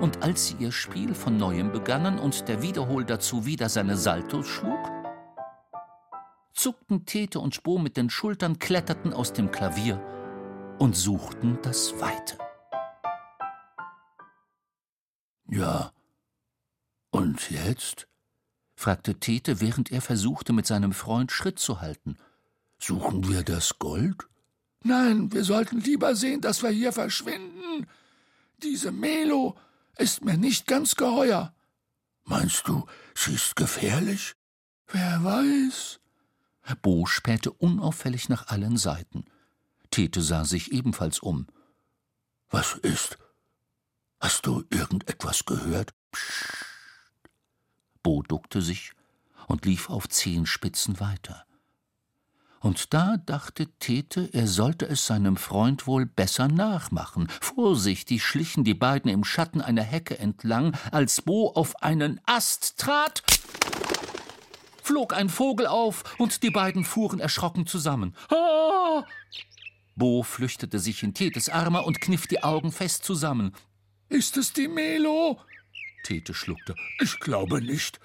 [0.00, 4.46] Und als sie ihr Spiel von neuem begannen und der Wiederhol dazu wieder seine Saltos
[4.46, 4.78] schlug,
[6.52, 10.17] zuckten Tete und Spo mit den Schultern, kletterten aus dem Klavier
[10.78, 12.38] und suchten das Weite.
[15.50, 15.92] Ja,
[17.10, 18.06] und jetzt?
[18.76, 22.16] fragte Tete, während er versuchte, mit seinem Freund Schritt zu halten.
[22.78, 24.28] Suchen wir das Gold?
[24.84, 27.86] Nein, wir sollten lieber sehen, dass wir hier verschwinden.
[28.62, 29.56] Diese Melo
[29.96, 31.52] ist mir nicht ganz geheuer.
[32.24, 32.86] Meinst du,
[33.16, 34.34] sie ist gefährlich?
[34.86, 35.98] Wer weiß.
[36.82, 39.24] Bo spähte unauffällig nach allen Seiten.
[39.98, 41.48] Tete sah sich ebenfalls um.
[42.50, 43.18] Was ist?
[44.20, 45.92] Hast du irgendetwas gehört?
[46.12, 46.64] Psst.
[48.04, 48.92] Bo duckte sich
[49.48, 51.44] und lief auf Zehenspitzen weiter.
[52.60, 57.26] Und da dachte Tete, er sollte es seinem Freund wohl besser nachmachen.
[57.40, 63.24] Vorsichtig schlichen die beiden im Schatten einer Hecke entlang, als Bo auf einen Ast trat,
[64.80, 68.14] flog ein Vogel auf und die beiden fuhren erschrocken zusammen.
[68.30, 69.02] Ah!
[69.98, 73.52] Bo flüchtete sich in Tetes Arme und kniff die Augen fest zusammen.
[74.08, 75.40] Ist es die Melo?
[76.04, 76.76] Tete schluckte.
[77.00, 77.98] Ich glaube nicht.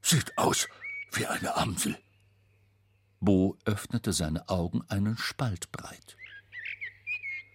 [0.00, 0.66] Sieht aus
[1.12, 1.98] wie eine Amsel.
[3.20, 6.16] Bo öffnete seine Augen einen Spalt breit.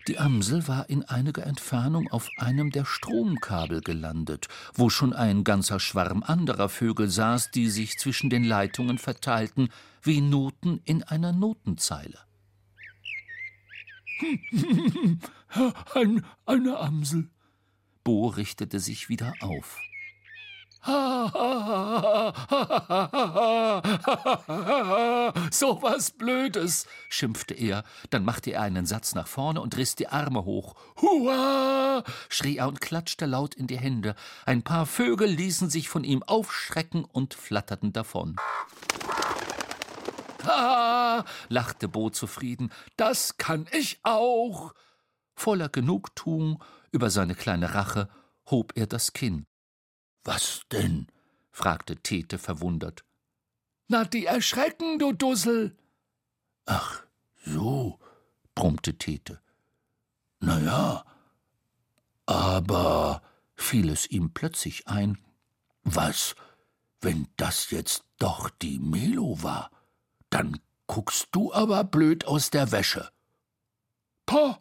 [0.07, 5.79] Die Amsel war in einiger Entfernung auf einem der Stromkabel gelandet, wo schon ein ganzer
[5.79, 9.69] Schwarm anderer Vögel saß, die sich zwischen den Leitungen verteilten,
[10.03, 12.24] wie Noten in einer Notenzeile.
[15.93, 17.29] Ein, eine Amsel.
[18.03, 19.79] Bo richtete sich wieder auf.
[20.85, 20.93] so
[25.81, 27.83] was Blödes, schimpfte er.
[28.11, 30.75] Dann machte er einen Satz nach vorne und riss die Arme hoch.
[31.01, 32.03] Hua!
[32.29, 34.13] schrie er und klatschte laut in die Hände.
[34.45, 38.35] Ein paar Vögel ließen sich von ihm aufschrecken und flatterten davon.
[40.45, 41.25] Ha!
[41.49, 42.71] lachte Bo zufrieden.
[42.97, 44.73] Das kann ich auch.
[45.35, 48.09] Voller Genugtuung über seine kleine Rache
[48.49, 49.45] hob er das Kinn.
[50.23, 51.07] Was denn?
[51.51, 53.03] fragte Tete verwundert.
[53.87, 55.77] Na, die erschrecken, du Dussel.
[56.65, 57.03] Ach,
[57.45, 57.99] so,
[58.55, 59.39] brummte Tete.
[60.39, 61.05] Na ja,
[62.25, 63.21] aber
[63.55, 65.17] fiel es ihm plötzlich ein,
[65.83, 66.35] was,
[67.01, 69.69] wenn das jetzt doch die Melo war?
[70.35, 73.09] Dann guckst du aber blöd aus der Wäsche.
[74.25, 74.57] Poh,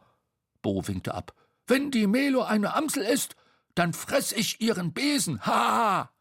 [0.63, 1.35] Bo winkte ab.
[1.67, 3.35] Wenn die Melo eine Amsel ist,
[3.75, 5.45] dann fress ich ihren Besen.
[5.47, 6.13] Ha!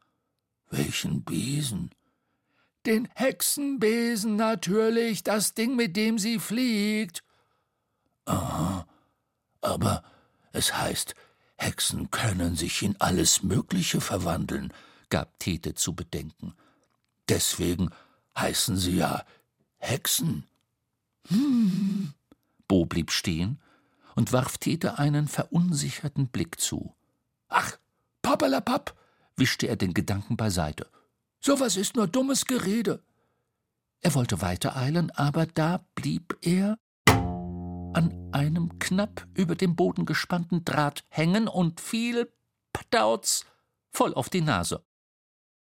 [0.72, 1.92] Welchen Besen?
[2.88, 7.24] Den Hexenbesen natürlich, das Ding, mit dem sie fliegt.
[8.26, 8.88] Aha,
[9.62, 10.04] aber
[10.52, 11.14] es heißt,
[11.58, 14.74] Hexen können sich in alles Mögliche verwandeln,
[15.10, 16.56] gab Tete zu bedenken.
[17.30, 17.92] Deswegen
[18.36, 19.24] heißen sie ja
[19.84, 20.48] Hexen.
[21.28, 22.14] Hm.
[22.68, 23.60] Bo blieb stehen
[24.16, 26.96] und warf Tete einen verunsicherten Blick zu.
[27.50, 27.78] Ach,
[28.22, 28.98] pappalapapp,
[29.36, 30.88] wischte er den Gedanken beiseite.
[31.42, 33.04] Sowas ist nur dummes Gerede.
[34.00, 41.04] Er wollte weitereilen, aber da blieb er an einem knapp über dem Boden gespannten Draht
[41.10, 42.32] hängen und fiel,
[42.72, 43.46] padauz,
[43.92, 44.84] voll auf die Nase.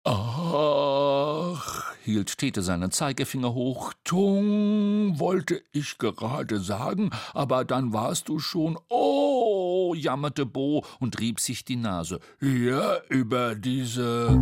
[0.04, 1.73] Ach,
[2.04, 3.92] hielt Tete seinen Zeigefinger hoch.
[4.04, 8.78] Tung, wollte ich gerade sagen, aber dann warst du schon.
[8.88, 12.20] Oh, jammerte Bo und rieb sich die Nase.
[12.40, 14.38] Hier über diese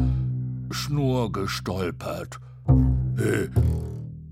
[0.70, 2.40] Schnur gestolpert.
[3.16, 3.48] Hey,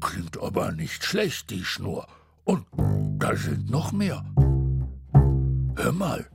[0.00, 2.06] klingt aber nicht schlecht, die Schnur.
[2.44, 2.66] Und
[3.18, 4.24] da sind noch mehr.
[5.76, 6.28] Hör mal.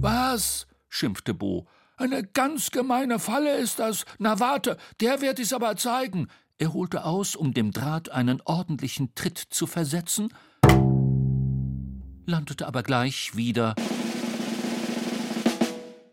[0.00, 0.66] Was?
[0.88, 1.66] schimpfte Bo.
[1.96, 4.04] Eine ganz gemeine Falle ist das.
[4.18, 6.28] Na warte, der wird es aber zeigen.
[6.58, 10.32] Er holte aus, um dem Draht einen ordentlichen Tritt zu versetzen,
[12.26, 13.74] landete aber gleich wieder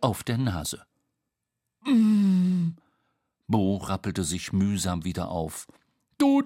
[0.02, 0.84] auf der Nase.
[1.86, 2.70] Mm.
[3.48, 5.68] Bo rappelte sich mühsam wieder auf.
[6.18, 6.44] Du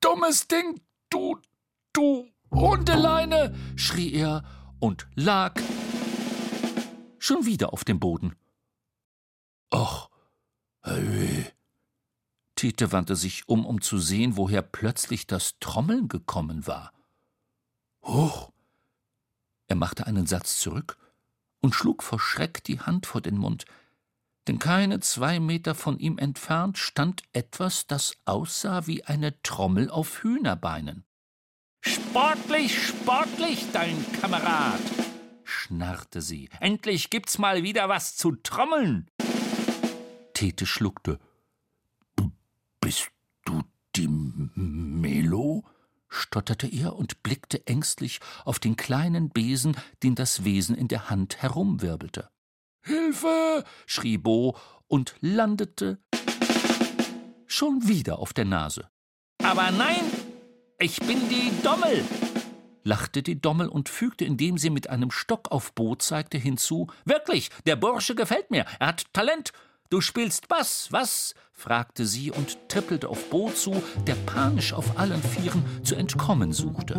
[0.00, 1.38] dummes Ding, du,
[1.92, 4.44] du Hundeleine, schrie er
[4.78, 5.60] und lag
[7.18, 8.34] schon wieder auf dem Boden.
[9.70, 10.10] Och,
[10.82, 11.46] hey.
[12.56, 16.92] Tete wandte sich um, um zu sehen, woher plötzlich das Trommeln gekommen war.
[18.02, 18.50] Huch!
[19.68, 20.96] Er machte einen Satz zurück
[21.60, 23.66] und schlug vor Schreck die Hand vor den Mund,
[24.48, 30.22] denn keine zwei Meter von ihm entfernt stand etwas, das aussah wie eine Trommel auf
[30.22, 31.04] Hühnerbeinen.
[31.82, 34.80] Sportlich, sportlich, dein Kamerad!
[35.44, 36.48] schnarrte sie.
[36.60, 39.10] Endlich gibt's mal wieder was zu trommeln.
[40.38, 41.18] Tete schluckte.
[42.80, 43.10] Bist
[43.44, 43.64] du
[43.96, 45.64] die Melo?
[46.08, 51.42] stotterte er und blickte ängstlich auf den kleinen Besen, den das Wesen in der Hand
[51.42, 52.30] herumwirbelte.
[52.82, 53.64] Hilfe!
[53.84, 55.98] schrie Bo und landete
[57.48, 58.88] schon wieder auf der Nase.
[59.42, 60.04] Aber nein,
[60.78, 62.04] ich bin die Dommel,
[62.84, 67.50] lachte die Dommel und fügte, indem sie mit einem Stock auf Bo zeigte, hinzu: Wirklich,
[67.66, 69.52] der Bursche gefällt mir, er hat Talent.
[69.90, 71.34] Du spielst Bass, was?
[71.50, 76.94] fragte sie und trippelte auf Bo zu, der panisch auf allen Vieren zu entkommen suchte.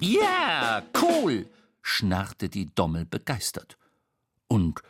[0.00, 1.46] Ja, yeah, cool,
[1.80, 3.78] schnarrte die Dommel begeistert.
[4.46, 4.82] Und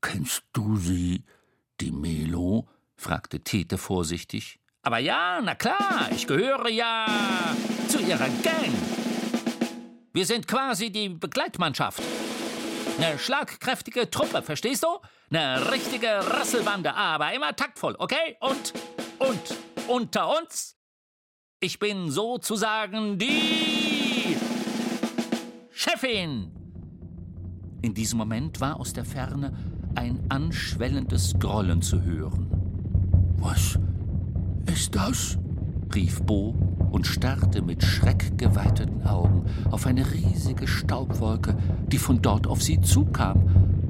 [0.00, 1.24] kennst du sie,
[1.80, 2.68] die Melo?
[2.96, 4.58] fragte Tete vorsichtig.
[4.82, 7.06] Aber ja, na klar, ich gehöre ja
[7.88, 8.72] zu ihrer Gang.
[10.14, 12.02] Wir sind quasi die Begleitmannschaft.
[12.98, 14.88] Eine schlagkräftige Truppe, verstehst du?
[15.30, 18.36] Eine richtige Rasselbande, aber immer taktvoll, okay?
[18.40, 18.72] Und,
[19.18, 19.56] und,
[19.88, 20.76] unter uns?
[21.60, 24.36] Ich bin sozusagen die
[25.72, 26.52] Chefin.
[27.82, 29.52] In diesem Moment war aus der Ferne
[29.96, 32.48] ein anschwellendes Grollen zu hören.
[33.38, 33.78] Was
[34.72, 35.38] ist das?
[35.94, 36.54] rief Bo
[36.94, 41.56] und starrte mit schreckgeweiteten Augen auf eine riesige Staubwolke,
[41.88, 43.42] die von dort auf sie zukam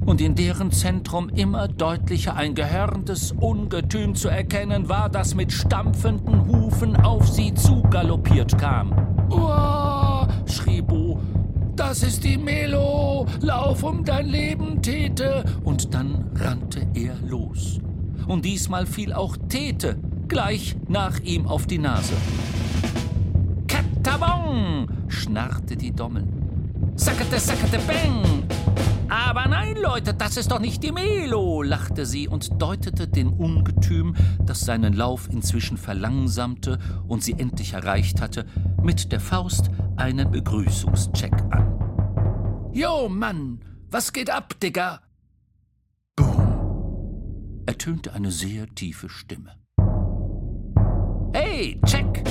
[0.07, 6.47] und in deren Zentrum immer deutlicher ein gehörntes Ungetüm zu erkennen war, das mit stampfenden
[6.47, 8.91] Hufen auf sie zugaloppiert kam.
[9.29, 11.19] Uah, schrie Bo.
[11.75, 13.27] Das ist die Melo!
[13.41, 15.43] Lauf um dein Leben, Tete!
[15.63, 17.79] Und dann rannte er los.
[18.27, 22.15] Und diesmal fiel auch Tete gleich nach ihm auf die Nase.
[24.05, 24.87] Katabong!
[25.07, 26.27] schnarrte die Dommel.
[26.95, 28.43] Sackete, sackete, bang!
[29.09, 34.15] Aber nein, Leute, das ist doch nicht die Melo, lachte sie und deutete dem Ungetüm,
[34.45, 38.45] das seinen Lauf inzwischen verlangsamte und sie endlich erreicht hatte,
[38.79, 42.69] mit der Faust einen Begrüßungscheck an.
[42.73, 45.01] Jo, Mann, was geht ab, Digga?
[46.15, 47.63] Boom!
[47.65, 49.55] ertönte eine sehr tiefe Stimme.
[51.33, 52.23] Hey, check!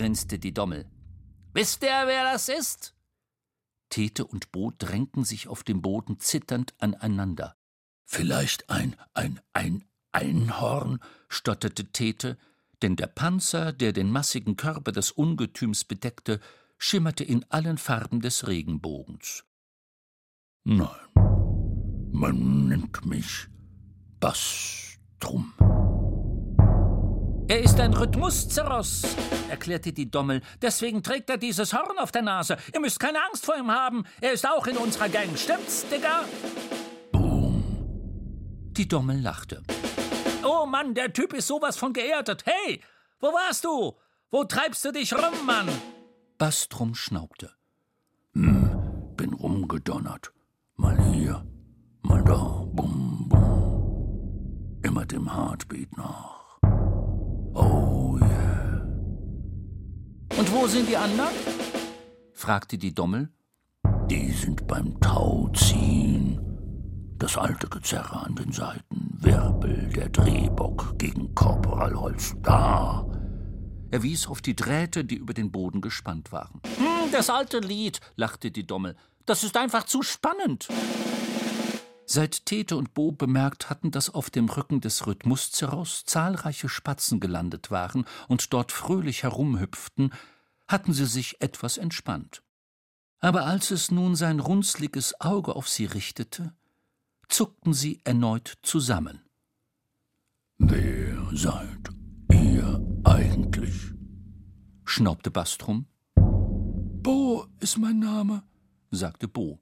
[0.00, 0.86] Grinste die Dommel.
[1.52, 2.94] Wisst ihr, wer das ist?
[3.90, 7.54] Tete und Bo drängten sich auf dem Boden zitternd aneinander.
[8.06, 12.38] Vielleicht ein, ein, ein Einhorn, stotterte Tete,
[12.80, 16.40] denn der Panzer, der den massigen Körper des Ungetüms bedeckte,
[16.78, 19.44] schimmerte in allen Farben des Regenbogens.
[20.64, 20.88] Nein,
[22.10, 23.48] man nennt mich
[24.18, 25.52] Bastrum.
[27.48, 29.02] Er ist ein Rhythmuszeros,
[29.50, 30.40] erklärte die Dommel.
[30.62, 32.56] Deswegen trägt er dieses Horn auf der Nase.
[32.72, 34.04] Ihr müsst keine Angst vor ihm haben.
[34.20, 35.36] Er ist auch in unserer Gang.
[35.36, 36.24] Stimmt's, Digga?
[37.12, 37.62] Boom.
[38.76, 39.62] Die Dommel lachte.
[40.42, 42.44] Oh Mann, der Typ ist sowas von geerdet.
[42.46, 42.80] Hey,
[43.20, 43.94] wo warst du?
[44.30, 45.68] Wo treibst du dich rum, Mann?
[46.38, 47.52] Bastrum schnaubte.
[48.32, 50.32] Hm, bin rumgedonnert.
[50.76, 51.44] Mal hier,
[52.02, 54.80] mal da, bum, bum.
[54.82, 56.58] Immer dem Heartbeat nach.
[57.52, 57.79] Oh.
[60.40, 61.34] Und wo sind die anderen?
[62.32, 63.28] fragte die Dommel.
[64.10, 66.40] Die sind beim Tauziehen.
[67.18, 73.06] Das alte Gezerre an den Seiten, Wirbel, der Drehbock gegen Korporalholz, da.
[73.90, 76.62] Er wies auf die Drähte, die über den Boden gespannt waren.
[76.78, 78.96] Hm, das alte Lied, lachte die Dommel.
[79.26, 80.68] Das ist einfach zu spannend.
[82.12, 87.70] Seit Tete und Bo bemerkt hatten, dass auf dem Rücken des Rhythmuszeros zahlreiche Spatzen gelandet
[87.70, 90.12] waren und dort fröhlich herumhüpften,
[90.66, 92.42] hatten sie sich etwas entspannt.
[93.20, 96.52] Aber als es nun sein runzliges Auge auf sie richtete,
[97.28, 99.22] zuckten sie erneut zusammen.
[100.58, 101.90] Wer seid
[102.32, 103.92] ihr eigentlich?
[104.84, 105.86] schnaubte Bastrum.
[106.16, 108.42] Bo ist mein Name,
[108.90, 109.60] sagte Bo.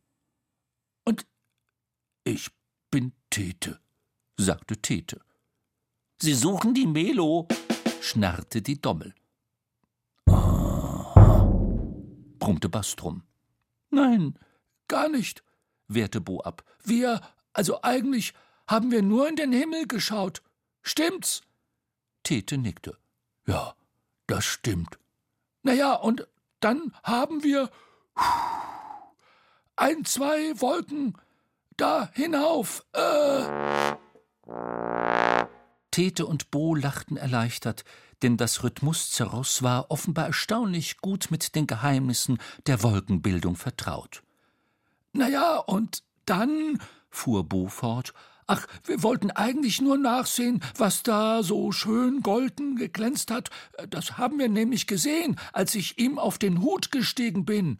[2.28, 2.50] Ich
[2.90, 3.80] bin Tete,
[4.36, 5.22] sagte Tete.
[6.20, 7.48] Sie suchen die Melo,
[8.02, 9.14] schnarrte die Dommel.
[10.26, 11.46] Aha,
[12.38, 13.22] brummte Bastrum.
[13.88, 14.38] Nein,
[14.88, 15.42] gar nicht,
[15.86, 16.64] wehrte Bo ab.
[16.84, 17.22] Wir,
[17.54, 18.34] also eigentlich,
[18.66, 20.42] haben wir nur in den Himmel geschaut.
[20.82, 21.40] Stimmt's?
[22.24, 22.98] Tete nickte.
[23.46, 23.74] Ja,
[24.26, 24.98] das stimmt.
[25.62, 26.28] Na ja, und
[26.60, 27.70] dann haben wir
[29.76, 31.16] ein, zwei Wolken
[31.78, 32.84] da hinauf.
[32.92, 33.96] Äh.
[35.90, 37.84] Tete und Bo lachten erleichtert,
[38.22, 44.22] denn das Rhythmuszeros war offenbar erstaunlich gut mit den Geheimnissen der Wolkenbildung vertraut.
[45.12, 48.12] Na ja, und dann, fuhr Bo fort,
[48.50, 53.50] Ach, wir wollten eigentlich nur nachsehen, was da so schön golden geglänzt hat.
[53.90, 57.78] Das haben wir nämlich gesehen, als ich ihm auf den Hut gestiegen bin.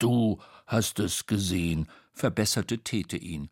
[0.00, 1.88] Du hast es gesehen,
[2.18, 3.48] verbesserte Tete ihn.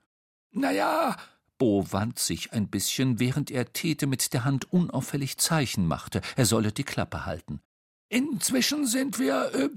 [0.53, 1.17] Na ja,
[1.59, 6.47] Bo wand sich ein bisschen, während er Tete mit der Hand unauffällig Zeichen machte, er
[6.47, 7.61] solle die Klappe halten.
[8.09, 9.71] Inzwischen sind wir, äh,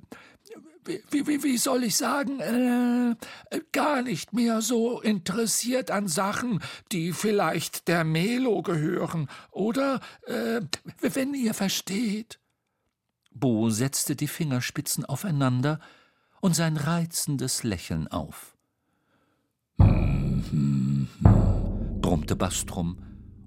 [1.09, 3.15] wie, wie, wie soll ich sagen, äh,
[3.71, 6.61] gar nicht mehr so interessiert an Sachen,
[6.91, 10.61] die vielleicht der Melo gehören, oder, äh,
[11.01, 12.39] wenn ihr versteht.
[13.31, 15.79] Bo setzte die Fingerspitzen aufeinander
[16.41, 18.57] und sein reizendes Lächeln auf.
[22.09, 22.97] Brummte Bastrum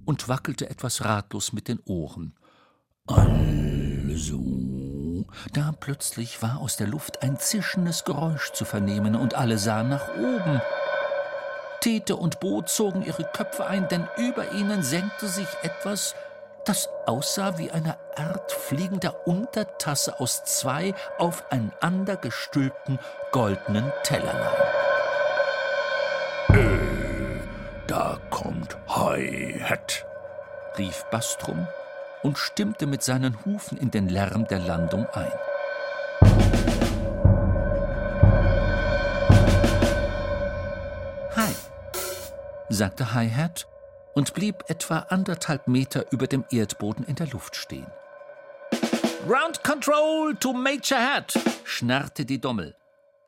[0.04, 2.36] und wackelte etwas ratlos mit den Ohren.
[3.08, 4.38] Also.
[5.52, 10.14] Da plötzlich war aus der Luft ein zischendes Geräusch zu vernehmen und alle sahen nach
[10.14, 10.60] oben.
[11.80, 16.14] Tete und Bo zogen ihre Köpfe ein, denn über ihnen senkte sich etwas,
[16.64, 23.00] das aussah wie eine Art fliegender Untertasse aus zwei aufeinander gestülpten
[23.32, 24.81] goldenen Tellerlein.
[28.02, 30.04] Da kommt Hi-Hat,
[30.76, 31.68] rief Bastrum
[32.24, 35.32] und stimmte mit seinen Hufen in den Lärm der Landung ein.
[41.36, 41.52] Hi,
[42.70, 43.68] sagte Hi-Hat
[44.14, 47.86] und blieb etwa anderthalb Meter über dem Erdboden in der Luft stehen.
[49.28, 52.74] Ground Control to Major Hat, schnarrte die Dommel.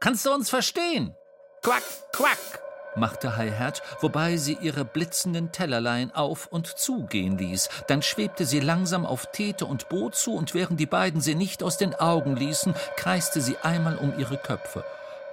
[0.00, 1.14] Kannst du uns verstehen?
[1.62, 2.63] Quack, quack,
[2.97, 7.68] machte Hi-Hat, wobei sie ihre blitzenden Tellerlein auf und zugehen ließ.
[7.86, 11.62] Dann schwebte sie langsam auf Tete und Bo zu, und während die beiden sie nicht
[11.62, 14.84] aus den Augen ließen, kreiste sie einmal um ihre Köpfe.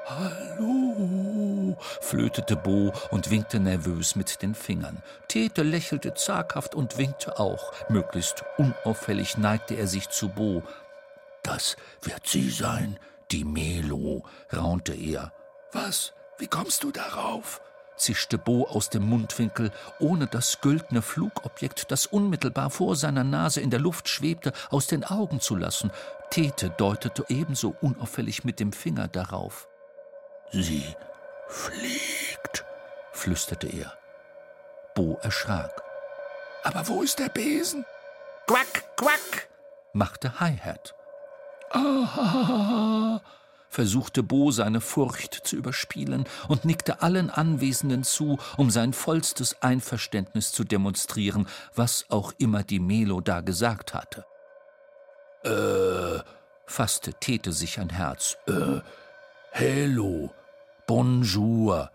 [0.08, 5.02] Hallo, flötete Bo und winkte nervös mit den Fingern.
[5.28, 7.72] Tete lächelte zaghaft und winkte auch.
[7.88, 10.64] Möglichst unauffällig neigte er sich zu Bo.
[11.44, 13.00] Das wird sie sein,
[13.32, 15.32] die Melo, raunte er.
[15.72, 16.14] Was?
[16.42, 17.62] Wie kommst du darauf?
[17.96, 23.70] zischte Bo aus dem Mundwinkel, ohne das güldene Flugobjekt, das unmittelbar vor seiner Nase in
[23.70, 25.92] der Luft schwebte, aus den Augen zu lassen.
[26.32, 29.68] Tete deutete ebenso unauffällig mit dem Finger darauf.
[30.52, 30.84] Sie
[31.48, 32.66] fliegt,
[33.12, 33.96] flüsterte er.
[34.96, 35.84] Bo erschrak.
[36.64, 37.86] Aber wo ist der Besen?
[38.48, 39.48] Quack, quack,
[39.94, 40.96] machte Hi-Hat.
[41.70, 43.22] Ah,
[43.72, 50.52] versuchte Bo seine Furcht zu überspielen und nickte allen Anwesenden zu, um sein vollstes Einverständnis
[50.52, 54.26] zu demonstrieren, was auch immer die Melo da gesagt hatte.
[55.44, 56.22] Äh,
[56.66, 58.38] fasste Tete sich ein Herz.
[58.46, 58.82] Äh,
[59.52, 60.32] hello,
[60.86, 61.90] bonjour,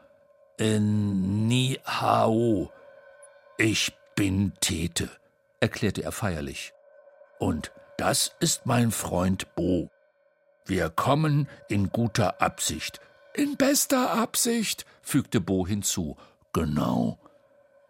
[0.58, 2.72] äh, ni hao.
[3.58, 5.10] Ich bin Tete,
[5.60, 6.72] erklärte er feierlich.
[7.38, 9.90] Und das ist mein Freund Bo.
[10.66, 13.00] Wir kommen in guter Absicht.
[13.34, 16.16] In bester Absicht, fügte Bo hinzu.
[16.52, 17.20] Genau.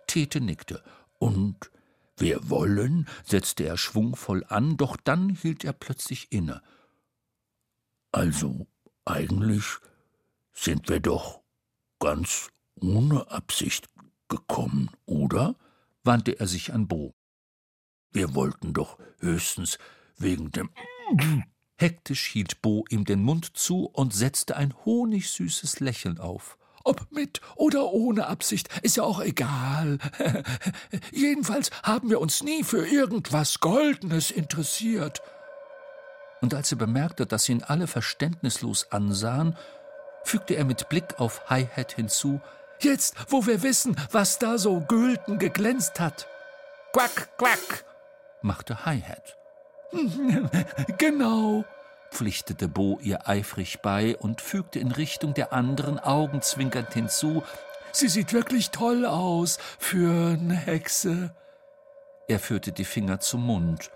[0.06, 0.82] Tete nickte.
[1.18, 1.70] Und
[2.18, 6.62] wir wollen, setzte er schwungvoll an, doch dann hielt er plötzlich inne.
[8.12, 8.66] Also,
[9.04, 9.64] eigentlich
[10.52, 11.40] sind wir doch
[11.98, 12.50] ganz
[12.80, 13.88] ohne Absicht
[14.28, 15.54] gekommen, oder?
[16.06, 17.14] wandte er sich an Bo.
[18.12, 19.78] Wir wollten doch höchstens
[20.16, 20.70] wegen dem
[21.76, 26.56] Hektisch hielt Bo ihm den Mund zu und setzte ein honigsüßes Lächeln auf.
[26.84, 29.98] Ob mit oder ohne Absicht, ist ja auch egal.
[31.12, 35.20] Jedenfalls haben wir uns nie für irgendwas Goldenes interessiert.
[36.40, 39.56] Und als er bemerkte, dass ihn alle verständnislos ansahen,
[40.22, 42.40] fügte er mit Blick auf Hi-Hat hinzu:
[42.80, 46.28] Jetzt, wo wir wissen, was da so gülden geglänzt hat.
[46.92, 47.84] Quack, quack,
[48.42, 49.36] machte Hi-Hat.
[50.98, 51.64] genau,
[52.10, 57.42] pflichtete Bo ihr eifrig bei und fügte in Richtung der anderen augenzwinkernd hinzu:
[57.92, 61.34] Sie sieht wirklich toll aus für eine Hexe.
[62.28, 63.90] Er führte die Finger zum Mund.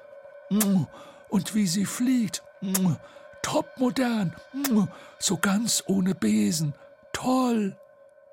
[1.28, 2.42] Und wie sie fliegt.
[3.42, 4.34] Topmodern.
[5.18, 6.74] So ganz ohne Besen.
[7.12, 7.76] Toll.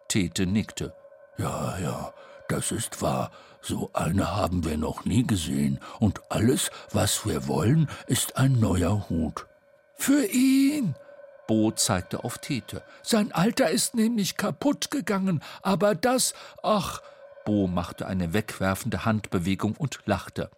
[0.07, 0.93] Tete nickte.
[1.37, 2.13] Ja, ja,
[2.47, 3.31] das ist wahr.
[3.67, 5.81] So eine haben wir noch nie gesehen.
[5.99, 9.45] Und alles, was wir wollen, ist ein neuer Hut.
[9.97, 10.95] Für ihn.
[11.49, 12.81] Bo zeigte auf Tete.
[13.03, 17.01] Sein Alter ist nämlich kaputt gegangen, aber das, ach.
[17.43, 20.49] Bo machte eine wegwerfende Handbewegung und lachte.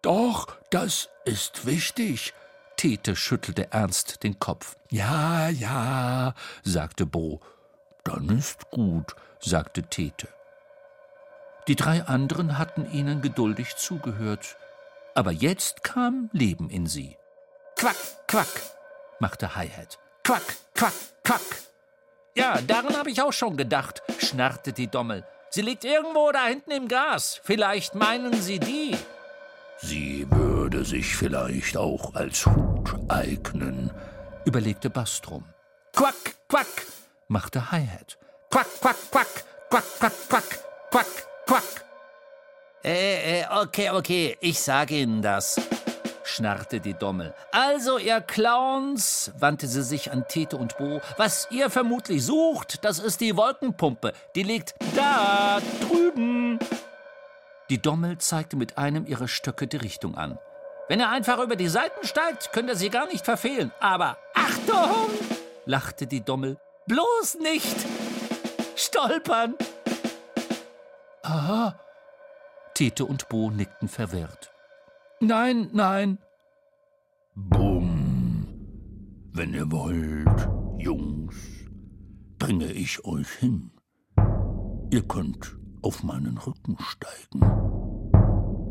[0.00, 2.32] Doch, das ist wichtig.
[2.78, 4.76] Tete schüttelte ernst den Kopf.
[4.90, 6.32] Ja, ja,
[6.62, 7.42] sagte Bo.
[8.02, 10.28] dann ist gut, sagte Tete.
[11.68, 14.56] Die drei anderen hatten ihnen geduldig zugehört,
[15.14, 17.16] aber jetzt kam Leben in sie.
[17.76, 17.96] Quack,
[18.28, 18.46] quack,
[19.18, 19.98] machte Hi-Hat.
[20.22, 20.42] Quack,
[20.74, 20.92] quack,
[21.24, 21.40] quack.
[22.36, 25.24] Ja, daran habe ich auch schon gedacht, schnarrte die Dommel.
[25.50, 27.40] Sie liegt irgendwo da hinten im Gras.
[27.42, 28.96] Vielleicht meinen Sie die.
[29.78, 33.90] Sie würde sich vielleicht auch als Hut eignen,
[34.44, 35.44] überlegte Bastrum.
[35.92, 36.86] Quack, quack,
[37.26, 38.18] machte Hi-Hat.
[38.50, 40.58] Quack, quack, quack, quack, quack, quack,
[40.90, 41.62] quack, quack.
[42.84, 45.60] Äh, äh, okay, okay, ich sage Ihnen das,
[46.22, 47.34] schnarrte die Dommel.
[47.50, 52.98] Also, ihr Clowns, wandte sie sich an Tete und Bo, was ihr vermutlich sucht, das
[52.98, 54.12] ist die Wolkenpumpe.
[54.34, 56.58] Die liegt da drüben.
[57.70, 60.38] Die Dommel zeigte mit einem ihrer Stöcke die Richtung an.
[60.88, 63.72] Wenn er einfach über die Seiten steigt, könnt ihr sie gar nicht verfehlen.
[63.80, 65.10] Aber Achtung!
[65.64, 66.58] lachte die Dommel.
[66.86, 67.76] Bloß nicht
[68.76, 69.56] stolpern!
[71.26, 71.74] Aha.
[72.74, 74.52] Tete und Bo nickten verwirrt.
[75.20, 76.18] Nein, nein.
[77.34, 78.46] Bumm.
[79.32, 80.48] Wenn ihr wollt,
[80.78, 81.34] Jungs,
[82.38, 83.72] bringe ich euch hin.
[84.92, 87.42] Ihr könnt auf meinen Rücken steigen.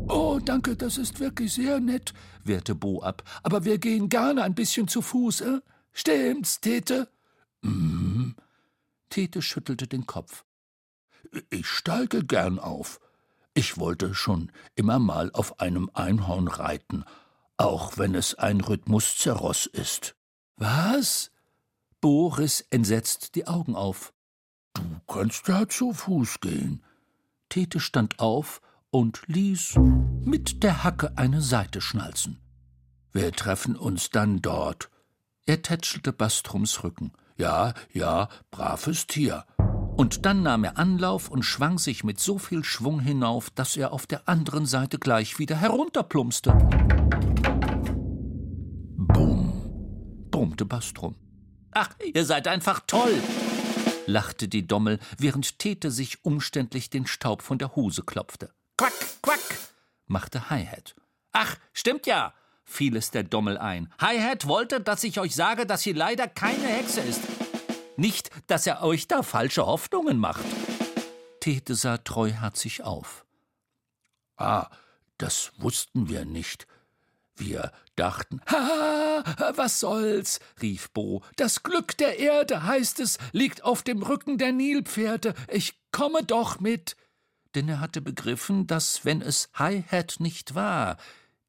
[0.08, 3.22] Oh, danke, das ist wirklich sehr nett, wehrte Bo ab.
[3.42, 5.60] Aber wir gehen gerne ein bisschen zu Fuß, äh?
[5.92, 7.08] Stimmt's, Tete?
[7.60, 8.34] Mhm.
[9.10, 10.45] Tete schüttelte den Kopf.
[11.50, 13.00] Ich steige gern auf.
[13.54, 17.04] Ich wollte schon immer mal auf einem Einhorn reiten,
[17.56, 20.14] auch wenn es ein Rhythmuszeross ist.
[20.56, 21.30] Was?
[22.00, 24.12] Bo riss entsetzt die Augen auf.
[24.74, 26.82] Du kannst ja zu Fuß gehen.
[27.48, 28.60] Tete stand auf
[28.90, 29.76] und ließ
[30.22, 32.38] mit der Hacke eine Seite schnalzen.
[33.12, 34.90] Wir treffen uns dann dort.
[35.46, 37.12] Er tätschelte Bastrums Rücken.
[37.38, 39.46] Ja, ja, braves Tier
[39.96, 43.92] und dann nahm er Anlauf und schwang sich mit so viel Schwung hinauf, dass er
[43.92, 46.52] auf der anderen Seite gleich wieder herunterplumpste.
[48.96, 51.16] Bumm, brummte Bastrum.
[51.72, 53.14] Ach, ihr seid einfach toll,
[54.06, 58.50] lachte die Dommel, während Tete sich umständlich den Staub von der Hose klopfte.
[58.78, 58.92] Quack,
[59.22, 59.58] quack,
[60.06, 60.94] machte Hi-Hat.
[61.32, 62.34] Ach, stimmt ja,
[62.64, 63.92] fiel es der Dommel ein.
[63.98, 67.22] Hi-Hat wollte, dass ich euch sage, dass sie leider keine Hexe ist.
[67.96, 70.44] Nicht, dass er euch da falsche Hoffnungen macht.
[71.40, 73.24] Tete sah treuherzig auf.
[74.36, 74.68] Ah,
[75.18, 76.66] das wussten wir nicht.
[77.36, 79.22] Wir dachten, ha,
[79.54, 81.22] was soll's, rief Bo.
[81.36, 85.34] Das Glück der Erde, heißt es, liegt auf dem Rücken der Nilpferde.
[85.48, 86.96] Ich komme doch mit.
[87.54, 90.96] Denn er hatte begriffen, dass, wenn es Hi-Hat nicht war,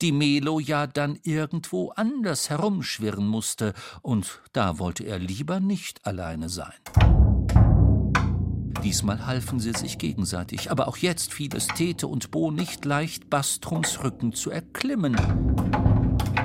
[0.01, 6.49] die Melo ja dann irgendwo anders herumschwirren musste, und da wollte er lieber nicht alleine
[6.49, 6.73] sein.
[8.83, 13.29] Diesmal halfen sie sich gegenseitig, aber auch jetzt fiel es Tete und Bo nicht leicht,
[13.29, 15.17] Bastrums Rücken zu erklimmen.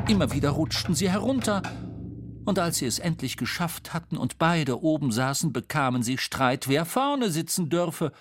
[0.08, 1.62] Immer wieder rutschten sie herunter,
[2.44, 6.84] und als sie es endlich geschafft hatten und beide oben saßen, bekamen sie Streit, wer
[6.84, 8.12] vorne sitzen dürfe,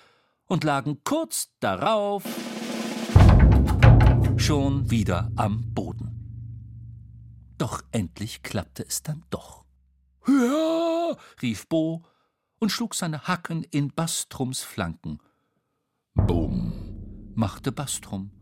[0.46, 2.24] und lagen kurz darauf
[4.42, 7.54] schon wieder am Boden.
[7.58, 9.64] Doch endlich klappte es dann doch.
[10.26, 12.02] Ja, rief Bo
[12.58, 15.20] und schlug seine Hacken in Bastrums Flanken.
[16.14, 16.72] Bumm,
[17.36, 18.32] machte Bastrum.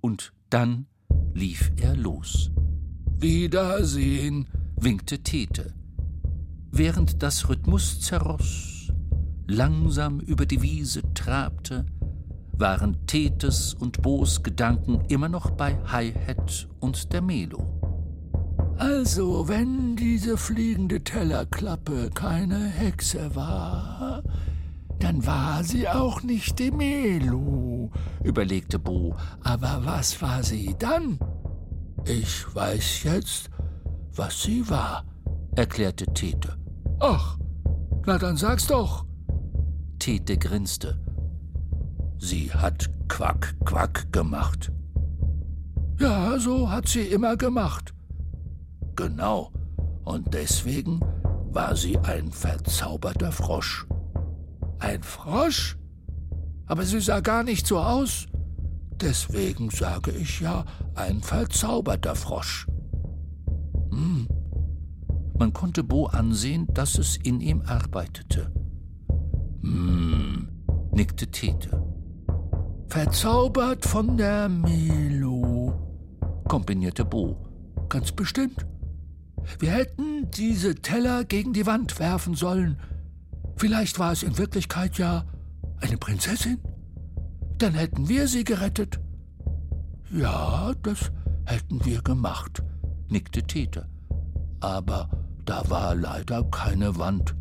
[0.00, 0.86] Und dann
[1.34, 2.52] lief er los.
[3.18, 5.74] Wiedersehen, winkte Tete,
[6.70, 8.92] während das Rhythmuszerross
[9.48, 11.86] langsam über die Wiese trabte,
[12.52, 17.82] waren Tetes und Bo's Gedanken immer noch bei Hi-Hat und der Melo.
[18.78, 24.22] Also, wenn diese fliegende Tellerklappe keine Hexe war,
[24.98, 27.90] dann war sie auch nicht die Melo,
[28.22, 29.16] überlegte Bo.
[29.42, 31.18] Aber was war sie dann?
[32.06, 33.50] Ich weiß jetzt,
[34.14, 35.04] was sie war,
[35.56, 36.56] erklärte Tete.
[37.00, 37.36] Ach,
[38.06, 39.04] na dann sag's doch.
[39.98, 41.01] Tete grinste.
[42.24, 44.70] Sie hat Quack, Quack gemacht.
[45.98, 47.92] Ja, so hat sie immer gemacht.
[48.94, 49.50] Genau,
[50.04, 51.00] und deswegen
[51.50, 53.88] war sie ein verzauberter Frosch.
[54.78, 55.76] Ein Frosch?
[56.66, 58.28] Aber sie sah gar nicht so aus.
[59.00, 60.64] Deswegen sage ich ja
[60.94, 62.68] ein verzauberter Frosch.
[63.90, 64.28] Hm.
[65.40, 68.52] Man konnte Bo ansehen, dass es in ihm arbeitete.
[69.62, 70.48] Hm,
[70.92, 71.81] nickte Tete.
[72.92, 75.72] Verzaubert von der Melo,
[76.46, 77.38] kombinierte Bo.
[77.88, 78.66] Ganz bestimmt.
[79.58, 82.78] Wir hätten diese Teller gegen die Wand werfen sollen.
[83.56, 85.24] Vielleicht war es in Wirklichkeit ja
[85.80, 86.58] eine Prinzessin?
[87.56, 89.00] Dann hätten wir sie gerettet.
[90.10, 91.10] Ja, das
[91.46, 92.62] hätten wir gemacht,
[93.08, 93.88] nickte Tete.
[94.60, 95.08] Aber
[95.46, 97.34] da war leider keine Wand.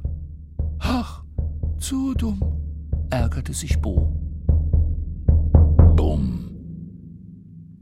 [0.79, 1.25] Ach,
[1.77, 2.41] zu dumm,
[3.09, 4.20] ärgerte sich Bo.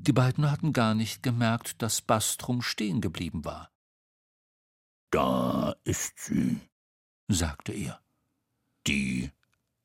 [0.02, 3.70] Die beiden hatten gar nicht gemerkt, dass Bastrum stehen geblieben war.
[5.12, 6.62] Da ist sie,
[7.28, 8.00] sagte er.
[8.88, 9.32] Die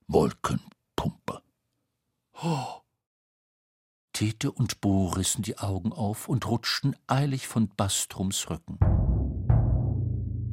[0.07, 1.43] Wolkenpumpe.
[2.43, 2.81] Oh.
[4.13, 8.79] Tete und Bo rissen die Augen auf und rutschten eilig von Bastrums Rücken.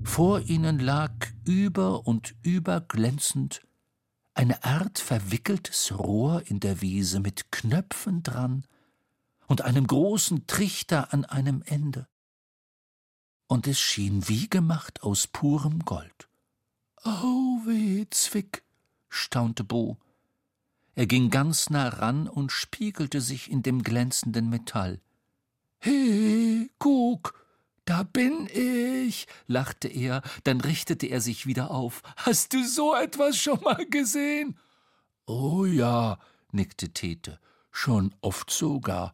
[0.03, 1.13] Vor ihnen lag
[1.45, 3.61] über und über glänzend
[4.33, 8.65] eine Art verwickeltes Rohr in der Wiese mit Knöpfen dran
[9.51, 12.07] und einem großen Trichter an einem Ende.
[13.47, 16.29] Und es schien wie gemacht aus purem Gold.
[17.03, 18.63] Oh weh, Zwick,
[19.09, 19.97] staunte Bo.
[20.95, 25.01] Er ging ganz nah ran und spiegelte sich in dem glänzenden Metall.
[25.79, 27.45] He, guck,
[27.83, 32.03] da bin ich, lachte er, dann richtete er sich wieder auf.
[32.15, 34.57] Hast du so etwas schon mal gesehen?
[35.25, 36.19] Oh ja,
[36.53, 37.37] nickte Tete,
[37.69, 39.13] schon oft sogar.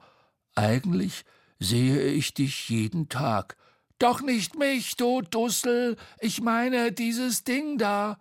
[0.58, 1.24] Eigentlich
[1.60, 3.56] sehe ich dich jeden Tag.
[4.00, 8.20] Doch nicht mich, du Dussel, ich meine dieses Ding da.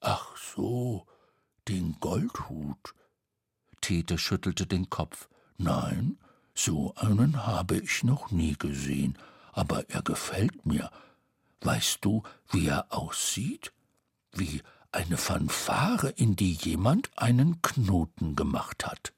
[0.00, 1.06] Ach so,
[1.68, 2.94] den Goldhut.
[3.80, 5.28] Tete schüttelte den Kopf.
[5.58, 6.18] Nein,
[6.54, 9.18] so einen habe ich noch nie gesehen
[9.54, 10.90] aber er gefällt mir.
[11.60, 13.72] Weißt du, wie er aussieht?
[14.32, 14.62] Wie
[14.92, 19.14] eine Fanfare, in die jemand einen Knoten gemacht hat.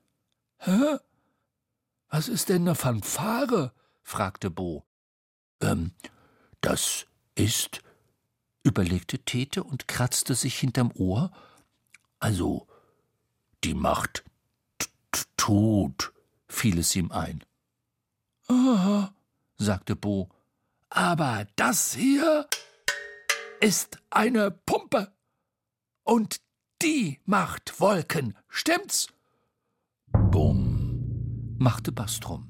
[0.59, 0.99] Hä?
[2.09, 3.73] Was ist denn eine Fanfare?
[4.03, 4.85] fragte Bo.
[5.61, 5.93] Ähm,
[6.61, 7.81] das ist,
[8.63, 11.31] überlegte Tete und kratzte sich hinterm Ohr.
[12.19, 12.67] Also,
[13.65, 14.25] die macht
[15.37, 16.13] tut,
[16.49, 17.45] fiel es ihm ein.
[18.49, 19.15] Aha,
[19.59, 20.29] sagte Bo.
[20.89, 22.49] Aber das hier
[23.61, 25.13] ist eine Pumpe.
[26.05, 26.41] Und
[26.83, 29.09] die macht Wolken, stimmt's?
[30.09, 30.66] Bumm,
[31.59, 32.47] machte Bastrum.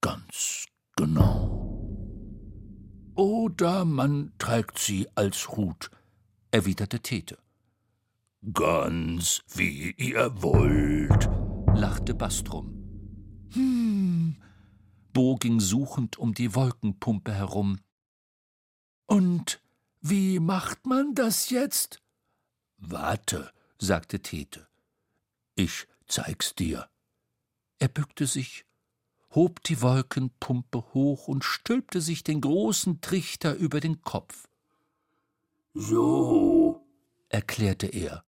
[0.00, 0.66] Ganz
[0.96, 1.56] genau.
[3.14, 5.90] Oder man trägt sie als Hut,
[6.50, 7.38] erwiderte Tete.
[8.52, 11.28] Ganz wie ihr wollt,
[11.74, 12.74] lachte Bastrum.
[13.54, 14.36] Hm,
[15.12, 17.78] Bo ging suchend um die Wolkenpumpe herum.
[19.06, 19.62] Und
[20.00, 22.02] wie macht man das jetzt?
[22.76, 24.68] Warte, sagte Tete.
[25.54, 26.88] Ich zeig's dir.
[27.78, 28.64] Er bückte sich,
[29.34, 34.48] hob die Wolkenpumpe hoch und stülpte sich den großen Trichter über den Kopf.
[35.74, 36.86] So,
[37.28, 38.24] erklärte er.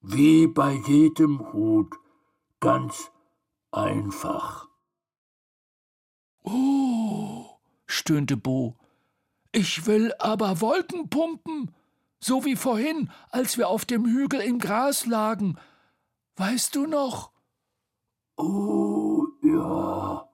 [0.00, 1.94] Wie bei jedem Hut,
[2.60, 3.10] ganz
[3.70, 4.68] einfach.
[6.42, 7.46] Oh,
[7.86, 8.76] stöhnte Bo.
[9.50, 11.74] Ich will aber Wolken pumpen,
[12.20, 15.56] so wie vorhin, als wir auf dem Hügel im Gras lagen.
[16.36, 17.33] Weißt du noch?
[18.36, 20.28] Oh, ja.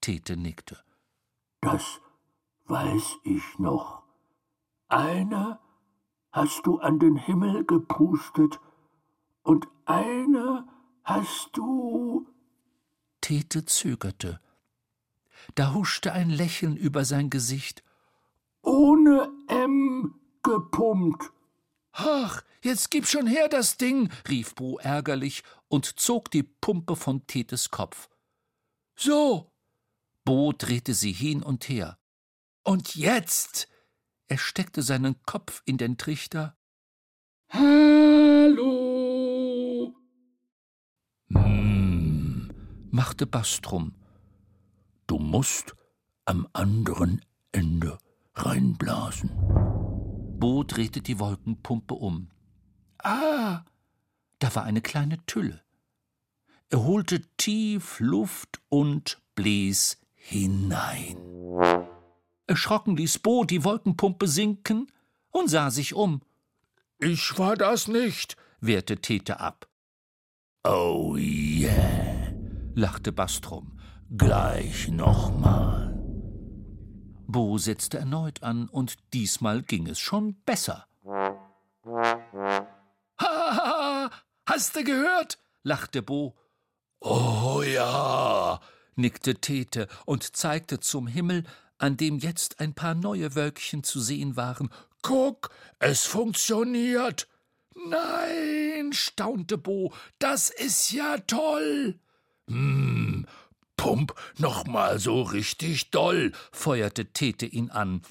[0.00, 0.78] Tete nickte.
[1.60, 2.00] Das
[2.66, 4.02] weiß ich noch.
[4.88, 5.58] Eine
[6.32, 8.60] hast du an den Himmel gepustet
[9.42, 10.66] und eine
[11.04, 12.26] hast du.
[13.20, 14.40] Tete zögerte.
[15.54, 17.82] Da huschte ein Lächeln über sein Gesicht.
[18.62, 21.32] Ohne M gepumpt.
[21.92, 27.26] Ach, jetzt gib schon her das Ding, rief Bo ärgerlich und zog die Pumpe von
[27.26, 28.08] Tetes Kopf.
[28.96, 29.52] So.
[30.24, 31.98] Bo drehte sie hin und her.
[32.64, 33.68] Und jetzt.
[34.26, 36.54] Er steckte seinen Kopf in den Trichter.
[37.50, 38.68] Hallo.
[41.30, 42.52] Hm,
[42.90, 43.94] machte Bastrum.
[45.06, 45.74] Du musst
[46.26, 47.96] am anderen Ende
[48.34, 49.30] reinblasen.
[50.38, 52.30] Bo drehte die Wolkenpumpe um.
[52.98, 53.64] Ah,
[54.38, 55.62] da war eine kleine Tülle.
[56.70, 61.16] Er holte tief Luft und blies hinein.
[62.46, 64.90] Erschrocken ließ Bo die Wolkenpumpe sinken
[65.30, 66.22] und sah sich um.
[66.98, 69.68] Ich war das nicht, wehrte Tete ab.
[70.64, 72.32] Oh yeah,
[72.74, 73.78] lachte Bastrum.
[74.16, 75.94] Gleich nochmal.
[77.26, 80.86] Bo setzte erneut an, und diesmal ging es schon besser.
[84.58, 85.38] Ha, hast du gehört?
[85.62, 86.34] lachte Bo.
[87.00, 88.60] Oh ja,
[88.96, 91.44] nickte Tete und zeigte zum Himmel,
[91.78, 94.68] an dem jetzt ein paar neue Wölkchen zu sehen waren.
[95.02, 97.28] Guck, es funktioniert.
[97.88, 102.00] Nein, staunte Bo, das ist ja toll.
[102.48, 103.26] Hm,
[103.76, 108.02] pump noch mal so richtig doll, feuerte Tete ihn an.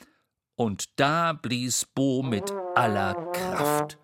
[0.55, 3.97] Und da blies Bo mit aller Kraft.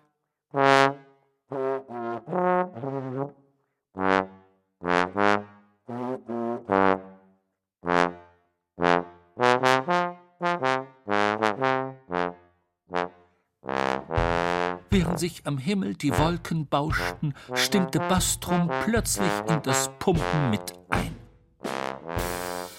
[14.90, 21.14] Während sich am Himmel die Wolken bauschten, stimmte Bastrum plötzlich in das Pumpen mit ein.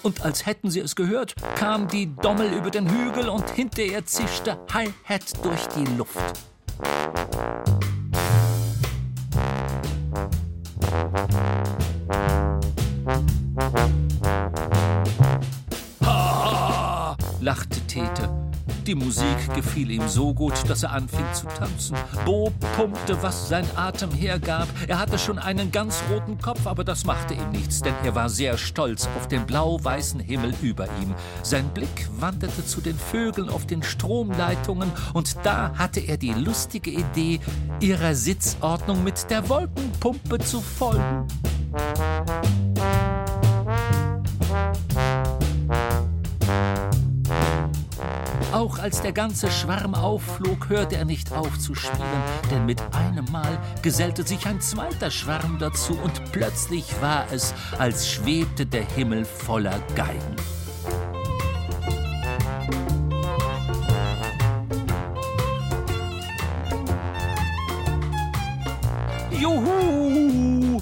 [0.02, 4.04] Und als hätten sie es gehört, kam die Dommel über den Hügel und hinter ihr
[4.06, 6.46] zischte Hi-Hat durch die Luft.
[17.40, 18.45] Lachte Tete.
[18.86, 21.96] Die Musik gefiel ihm so gut, dass er anfing zu tanzen.
[22.24, 24.68] Bo pumpte, was sein Atem hergab.
[24.86, 28.28] Er hatte schon einen ganz roten Kopf, aber das machte ihm nichts, denn er war
[28.28, 31.16] sehr stolz auf den blau-weißen Himmel über ihm.
[31.42, 36.90] Sein Blick wanderte zu den Vögeln auf den Stromleitungen und da hatte er die lustige
[36.90, 37.40] Idee,
[37.80, 41.26] ihrer Sitzordnung mit der Wolkenpumpe zu folgen.
[48.86, 52.22] Als der ganze Schwarm aufflog, hörte er nicht auf zu spielen,
[52.52, 58.08] denn mit einem Mal gesellte sich ein zweiter Schwarm dazu und plötzlich war es, als
[58.08, 60.36] schwebte der Himmel voller Geigen.
[69.32, 70.80] Juhu!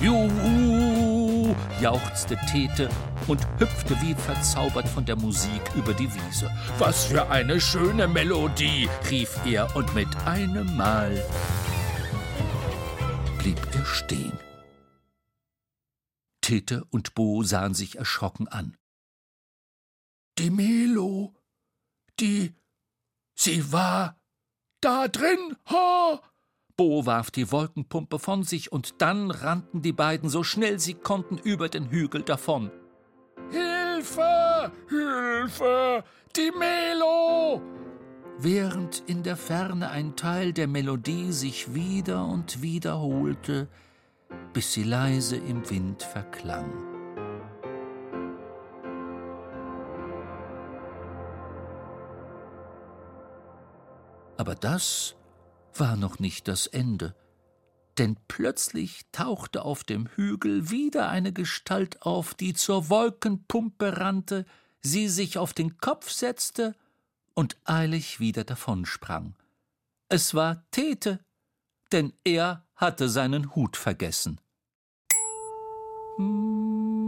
[0.00, 1.54] Juhu!
[1.80, 2.88] jauchzte Tete
[3.26, 6.50] und hüpfte wie verzaubert von der Musik über die Wiese.
[6.78, 11.22] Was für eine schöne Melodie, rief er, und mit einem Mal
[13.38, 14.38] blieb er stehen.
[16.40, 18.76] Tete und Bo sahen sich erschrocken an.
[20.38, 21.34] Die Melo,
[22.20, 22.54] die,
[23.34, 24.20] sie war
[24.80, 26.20] da drin, ha!
[26.76, 31.38] Bo warf die Wolkenpumpe von sich und dann rannten die beiden so schnell sie konnten
[31.38, 32.70] über den Hügel davon.
[34.04, 34.70] Hilfe!
[34.90, 36.04] Hilfe!
[36.36, 37.62] Die Melo!
[38.38, 43.68] Während in der Ferne ein Teil der Melodie sich wieder und wiederholte,
[44.52, 46.70] bis sie leise im Wind verklang.
[54.36, 55.16] Aber das
[55.74, 57.14] war noch nicht das Ende,
[57.98, 64.44] denn plötzlich tauchte auf dem Hügel wieder eine Gestalt auf, die zur Wolkenpumpe rannte,
[64.80, 66.74] sie sich auf den Kopf setzte
[67.34, 69.34] und eilig wieder davonsprang.
[70.08, 71.24] Es war Tete,
[71.92, 74.40] denn er hatte seinen Hut vergessen.
[76.16, 77.03] Hm.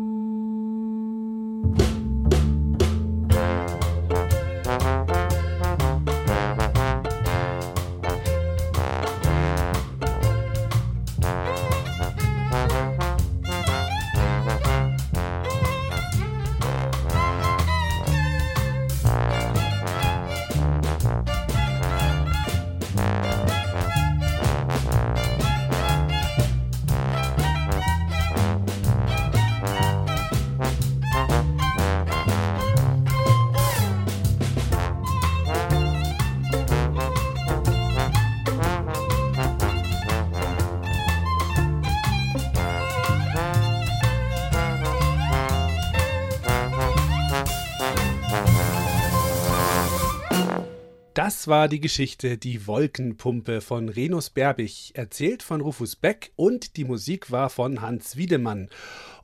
[51.46, 56.82] Das war die Geschichte Die Wolkenpumpe von Renus Berbig, erzählt von Rufus Beck und die
[56.82, 58.68] Musik war von Hans Wiedemann.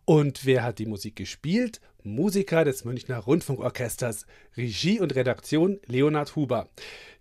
[0.05, 1.81] Und wer hat die Musik gespielt?
[2.05, 6.69] Musiker des Münchner Rundfunkorchesters, Regie und Redaktion Leonhard Huber.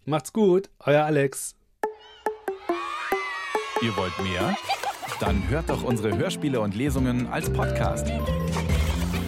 [0.05, 1.55] Macht's gut, euer Alex.
[3.81, 4.55] Ihr wollt mehr?
[5.19, 8.11] Dann hört doch unsere Hörspiele und Lesungen als Podcast.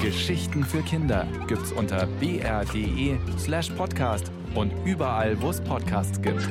[0.03, 6.43] Geschichten für Kinder gibt's unter br.de slash podcast und überall, wo es Podcasts gibt.